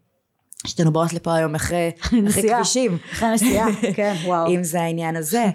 שתינו 0.67 0.93
באות 0.93 1.13
לפה 1.13 1.35
היום 1.35 1.55
אחרי, 1.55 1.91
אחרי. 2.29 2.53
כבישים. 2.55 2.97
אחרי 3.13 3.33
נסיעה, 3.33 3.67
כן, 3.95 4.15
וואו. 4.25 4.47
אם 4.55 4.63
זה 4.63 4.81
העניין 4.81 5.15
הזה, 5.15 5.45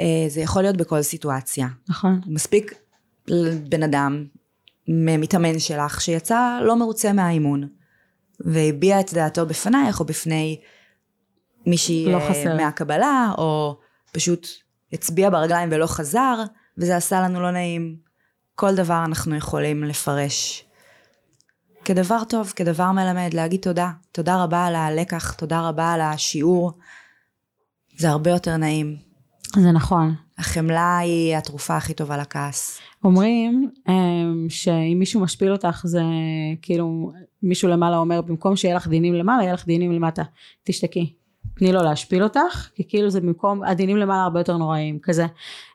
אה, 0.00 0.24
זה 0.28 0.40
יכול 0.40 0.62
להיות 0.62 0.76
בכל 0.76 1.02
סיטואציה. 1.02 1.68
נכון. 1.88 2.20
מספיק 2.26 2.74
בן 3.68 3.82
אדם, 3.82 4.24
מתאמן 4.88 5.58
שלך, 5.58 6.00
שיצא 6.00 6.58
לא 6.62 6.76
מרוצה 6.76 7.12
מהאימון, 7.12 7.68
והביע 8.40 9.00
את 9.00 9.14
דעתו 9.14 9.46
בפנייך 9.46 10.00
או 10.00 10.04
בפני 10.04 10.60
מישהי 11.66 12.06
לא 12.12 12.16
אה, 12.16 12.30
חסר. 12.30 12.56
מהקבלה, 12.56 13.32
או 13.38 13.78
פשוט 14.12 14.48
הצביע 14.92 15.30
ברגליים 15.30 15.68
ולא 15.72 15.86
חזר, 15.86 16.42
וזה 16.78 16.96
עשה 16.96 17.20
לנו 17.20 17.40
לא 17.40 17.50
נעים. 17.50 17.96
כל 18.54 18.74
דבר 18.74 19.04
אנחנו 19.04 19.36
יכולים 19.36 19.84
לפרש 19.84 20.64
כדבר 21.84 22.24
טוב, 22.28 22.52
כדבר 22.56 22.92
מלמד, 22.92 23.34
להגיד 23.34 23.60
תודה. 23.60 23.90
תודה 24.12 24.42
רבה 24.42 24.66
על 24.66 24.74
הלקח, 24.74 25.32
תודה 25.32 25.68
רבה 25.68 25.92
על 25.92 26.00
השיעור. 26.00 26.72
זה 27.96 28.08
הרבה 28.08 28.30
יותר 28.30 28.56
נעים. 28.56 28.96
זה 29.56 29.72
נכון. 29.72 30.14
החמלה 30.38 30.98
היא 30.98 31.36
התרופה 31.36 31.76
הכי 31.76 31.94
טובה 31.94 32.16
לכעס. 32.16 32.80
אומרים 33.04 33.70
אמ, 33.88 34.46
שאם 34.48 34.96
מישהו 34.98 35.20
משפיל 35.20 35.52
אותך 35.52 35.82
זה 35.84 36.02
כאילו 36.62 37.12
מישהו 37.42 37.68
למעלה 37.68 37.96
אומר 37.96 38.22
במקום 38.22 38.56
שיהיה 38.56 38.76
לך 38.76 38.88
דינים 38.88 39.14
למעלה 39.14 39.42
יהיה 39.42 39.54
לך 39.54 39.66
דינים 39.66 39.92
למטה 39.92 40.22
תשתקי 40.64 41.14
תני 41.58 41.72
לו 41.72 41.82
להשפיל 41.82 42.22
אותך 42.22 42.68
כי 42.74 42.88
כאילו 42.88 43.10
זה 43.10 43.20
במקום 43.20 43.64
הדינים 43.64 43.96
למעלה 43.96 44.22
הרבה 44.22 44.40
יותר 44.40 44.56
נוראים 44.56 44.98
כזה. 45.02 45.26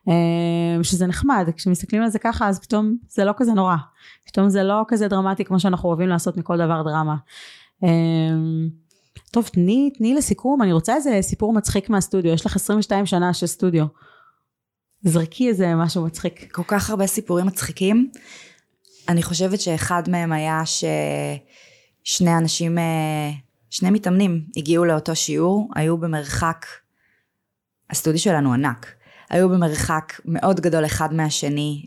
אמ, 0.08 0.84
שזה 0.84 1.08
נחמד 1.08 1.50
כשמסתכלים 1.56 2.02
על 2.02 2.10
זה 2.10 2.20
ככה 2.20 2.48
אז 2.48 2.60
פתאום 2.60 2.96
זה 3.10 3.26
לא 3.26 3.34
כזה 3.38 3.54
נורא. 3.54 3.76
פתאום 4.26 4.50
זה 4.50 4.64
לא 4.64 4.82
כזה 4.88 5.08
דרמטי 5.08 5.46
כמו 5.46 5.60
שאנחנו 5.60 5.90
אוהבים 5.90 6.08
לעשות 6.08 6.38
מכל 6.38 6.58
דבר 6.58 6.84
דרמה. 6.84 7.16
אמ, 7.84 8.70
טוב 9.32 9.48
תני 9.48 9.92
תני 9.98 10.14
לסיכום 10.14 10.62
אני 10.62 10.74
רוצה 10.74 10.96
איזה 10.96 11.18
סיפור 11.22 11.54
מצחיק 11.54 11.90
מהסטודיו 11.90 12.34
יש 12.34 12.46
לך 12.46 12.56
22 12.56 13.06
שנה 13.06 13.34
של 13.34 13.48
סטודיו. 13.48 13.86
זרקי 15.04 15.48
איזה 15.50 15.76
משהו 15.76 16.06
מצחיק. 16.06 16.52
כל 16.52 16.64
כך 16.68 16.90
הרבה 16.90 17.08
סיפורים 17.08 17.46
מצחיקים. 17.46 18.12
אני 19.10 19.24
חושבת 19.24 19.62
שאחד 19.62 20.04
מהם 20.10 20.32
היה 20.32 20.62
ששני 20.66 22.38
אנשים, 22.38 22.78
אה, 22.78 23.32
שני 23.70 23.90
מתאמנים 23.90 24.46
הגיעו 24.58 24.86
לאותו 24.86 25.16
שיעור, 25.16 25.70
היו 25.76 25.98
במרחק, 25.98 26.66
הסטודיו 27.90 28.20
שלנו 28.20 28.54
ענק, 28.54 28.88
היו 29.30 29.50
במרחק 29.50 30.22
מאוד 30.26 30.60
גדול 30.60 30.86
אחד 30.86 31.14
מהשני, 31.14 31.86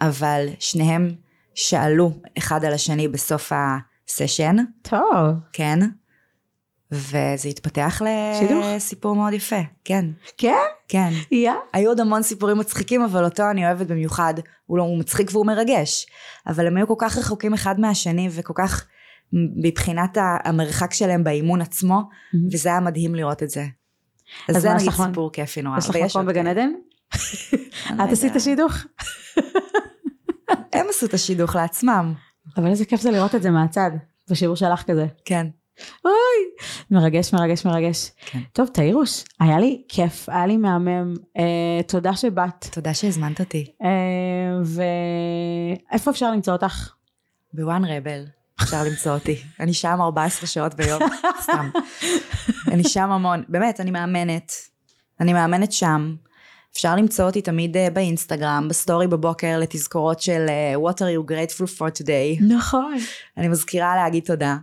אבל 0.00 0.46
שניהם 0.58 1.14
שאלו 1.54 2.12
אחד 2.38 2.64
על 2.64 2.72
השני 2.72 3.08
בסוף 3.08 3.52
הסשן, 3.54 4.56
טוב 4.82 5.34
כן, 5.52 5.78
וזה 6.92 7.48
התפתח. 7.48 8.02
לסיפור 8.76 9.16
מאוד 9.16 9.32
יפה, 9.32 9.60
כן, 9.84 10.04
כן? 10.38 10.54
כן. 10.88 11.10
יא? 11.30 11.52
היו 11.72 11.90
עוד 11.90 12.00
המון 12.00 12.22
סיפורים 12.22 12.58
מצחיקים, 12.58 13.02
אבל 13.02 13.24
אותו 13.24 13.50
אני 13.50 13.66
אוהבת 13.66 13.86
במיוחד. 13.86 14.34
הוא, 14.66 14.78
לא, 14.78 14.82
הוא 14.82 14.98
מצחיק 14.98 15.30
והוא 15.32 15.46
מרגש. 15.46 16.06
אבל 16.46 16.66
הם 16.66 16.76
היו 16.76 16.86
כל 16.88 16.94
כך 16.98 17.18
רחוקים 17.18 17.54
אחד 17.54 17.80
מהשני, 17.80 18.28
וכל 18.32 18.52
כך 18.56 18.86
מבחינת 19.32 20.18
המרחק 20.44 20.92
שלהם 20.92 21.24
באימון 21.24 21.60
עצמו, 21.60 22.02
וזה 22.52 22.68
היה 22.68 22.80
מדהים 22.80 23.14
לראות 23.14 23.42
את 23.42 23.50
זה. 23.50 23.66
אז, 24.48 24.56
אז 24.56 24.62
זה 24.62 24.74
נגיד 24.74 24.90
סיפור 24.90 25.32
כיפי 25.32 25.62
נורא. 25.62 25.78
יש 25.78 25.90
לך 25.90 25.96
מקום 25.96 26.26
בגן. 26.26 26.46
עדן? 26.46 26.70
אני 27.90 27.98
לא 27.98 28.04
את 28.04 28.12
עשית 28.12 28.24
יודעת. 28.24 28.42
שידוך? 28.42 28.72
הם 30.72 30.86
עשו 30.88 31.06
את 31.06 31.14
השידוך 31.14 31.56
לעצמם. 31.56 32.14
אבל 32.56 32.66
איזה 32.66 32.84
כיף 32.84 33.00
זה 33.00 33.10
לראות 33.10 33.34
את 33.34 33.42
זה 33.42 33.50
מהצד, 33.50 33.90
בשיעור 34.30 34.56
שלך 34.56 34.82
כזה. 34.82 35.06
כן. 35.24 35.46
אוי! 36.04 36.12
מרגש, 36.90 37.34
מרגש, 37.34 37.66
מרגש. 37.66 38.10
כן. 38.26 38.38
טוב, 38.52 38.68
תאירוש, 38.68 39.24
היה 39.40 39.58
לי 39.58 39.82
כיף, 39.88 40.28
היה 40.28 40.46
לי 40.46 40.56
מהמם. 40.56 41.14
אה, 41.38 41.80
תודה 41.88 42.16
שבאת. 42.16 42.66
תודה 42.72 42.94
שהזמנת 42.94 43.40
אותי. 43.40 43.72
אה, 43.82 44.58
ואיפה 44.64 46.10
אפשר 46.10 46.30
למצוא 46.30 46.52
אותך? 46.52 46.94
ב 47.52 47.60
One 47.60 47.84
Rebel. 47.84 48.24
אפשר 48.62 48.84
למצוא 48.84 49.12
אותי. 49.12 49.42
אני 49.60 49.74
שם 49.74 49.98
14 50.00 50.46
שעות 50.46 50.74
ביום, 50.74 51.02
סתם. 51.42 51.70
אני 52.72 52.84
שם 52.84 53.10
המון. 53.10 53.42
באמת, 53.48 53.80
אני 53.80 53.90
מאמנת. 53.90 54.52
אני 55.20 55.32
מאמנת 55.32 55.72
שם. 55.72 56.14
אפשר 56.72 56.96
למצוא 56.96 57.24
אותי 57.24 57.42
תמיד 57.42 57.76
אה, 57.76 57.90
באינסטגרם, 57.90 58.66
בסטורי 58.68 59.06
בבוקר 59.06 59.58
לתזכורות 59.58 60.20
של 60.20 60.46
אה, 60.48 60.74
What 60.76 60.94
are 60.94 60.98
you 60.98 61.30
grateful 61.30 61.78
for 61.78 62.02
today. 62.02 62.44
נכון. 62.56 62.96
אני 63.36 63.48
מזכירה 63.48 63.96
להגיד 63.96 64.24
תודה. 64.24 64.56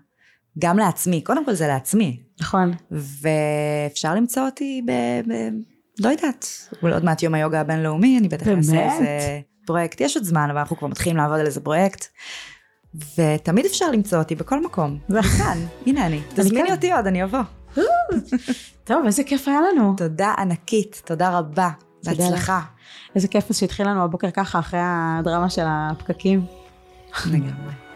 גם 0.60 0.78
לעצמי, 0.78 1.22
קודם 1.22 1.46
כל 1.46 1.54
זה 1.54 1.68
לעצמי. 1.68 2.20
נכון. 2.42 2.74
ואפשר 2.92 4.16
למצוא 4.16 4.46
אותי 4.46 4.82
ב... 4.86 4.92
ב... 5.32 5.34
לא 6.00 6.10
יודעת, 6.10 6.46
אולי 6.82 6.94
עוד 6.94 7.06
מעט 7.06 7.24
יום 7.24 7.34
היוגה 7.34 7.62
הבינלאומי, 7.62 8.18
אני 8.20 8.28
בטח? 8.28 8.48
אעשה 8.48 8.94
איזה 8.94 9.40
פרויקט. 9.66 10.02
יש 10.02 10.18
עוד 10.18 10.26
זמן, 10.26 10.48
אבל 10.50 10.60
אנחנו 10.60 10.78
כבר 10.78 10.88
מתחילים 10.88 11.18
לעבוד 11.18 11.40
על 11.40 11.46
איזה 11.46 11.62
פרויקט. 11.62 12.06
ותמיד 12.96 13.66
אפשר 13.66 13.92
למצוא 13.92 14.20
אותי 14.20 14.36
בכל 14.36 14.64
מקום. 14.64 14.98
כאן, 15.38 15.58
הנה 15.86 16.06
אני. 16.06 16.22
תזמיני. 16.36 16.72
אותי 16.72 16.92
עוד, 16.94 17.08
אני 17.08 17.24
אבוא. 17.24 17.40
טוב, 18.84 19.06
איזה 19.06 19.24
כיף 19.24 19.48
היה 19.48 19.60
לנו. 19.62 19.94
תודה 19.98 20.34
ענקית, 20.38 21.02
תודה 21.06 21.38
רבה. 21.38 21.70
בהצלחה. 22.04 22.62
איזה 23.16 23.28
כיף 23.28 23.52
שהתחיל 23.52 23.88
לנו 23.90 24.04
הבוקר 24.04 24.32
ככה, 24.32 24.60
אחרי 24.60 24.80
הדרמה 24.84 25.50
של 25.50 25.66
הפקקים. 25.68 26.46
לגמרי. 27.26 27.89